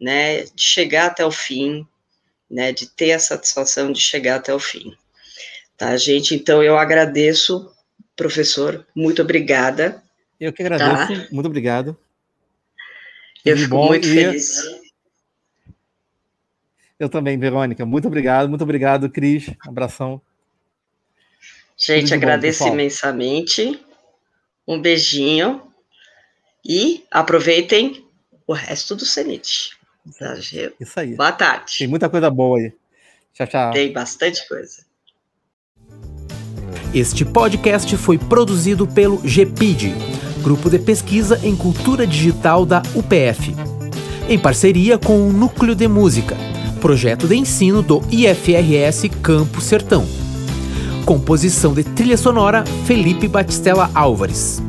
[0.00, 1.86] né, de chegar até o fim,
[2.50, 4.92] né, de ter a satisfação de chegar até o fim.
[5.76, 6.34] Tá, gente?
[6.34, 7.72] Então eu agradeço,
[8.16, 10.02] professor, muito obrigada.
[10.40, 11.28] Eu que agradeço, tá?
[11.30, 11.96] muito obrigado.
[13.44, 14.56] Eu fico bom, muito feliz.
[16.98, 20.20] Eu também, Verônica, muito obrigado, muito obrigado, Cris, abração.
[21.76, 23.83] Gente, agradeço bom, imensamente.
[24.66, 25.62] Um beijinho
[26.64, 28.04] e aproveitem
[28.46, 29.76] o resto do Cenite.
[30.80, 31.14] Isso aí.
[31.14, 31.78] Boa tarde.
[31.78, 32.72] Tem muita coisa boa aí.
[33.32, 33.72] Tchau, tchau.
[33.72, 34.84] Tem bastante coisa.
[36.94, 39.94] Este podcast foi produzido pelo GPID,
[40.42, 43.52] Grupo de Pesquisa em Cultura Digital da UPF.
[44.28, 46.34] em parceria com o Núcleo de Música,
[46.80, 50.23] projeto de ensino do IFRS Campo Sertão.
[51.04, 54.62] Composição de trilha sonora Felipe Batistella Álvares.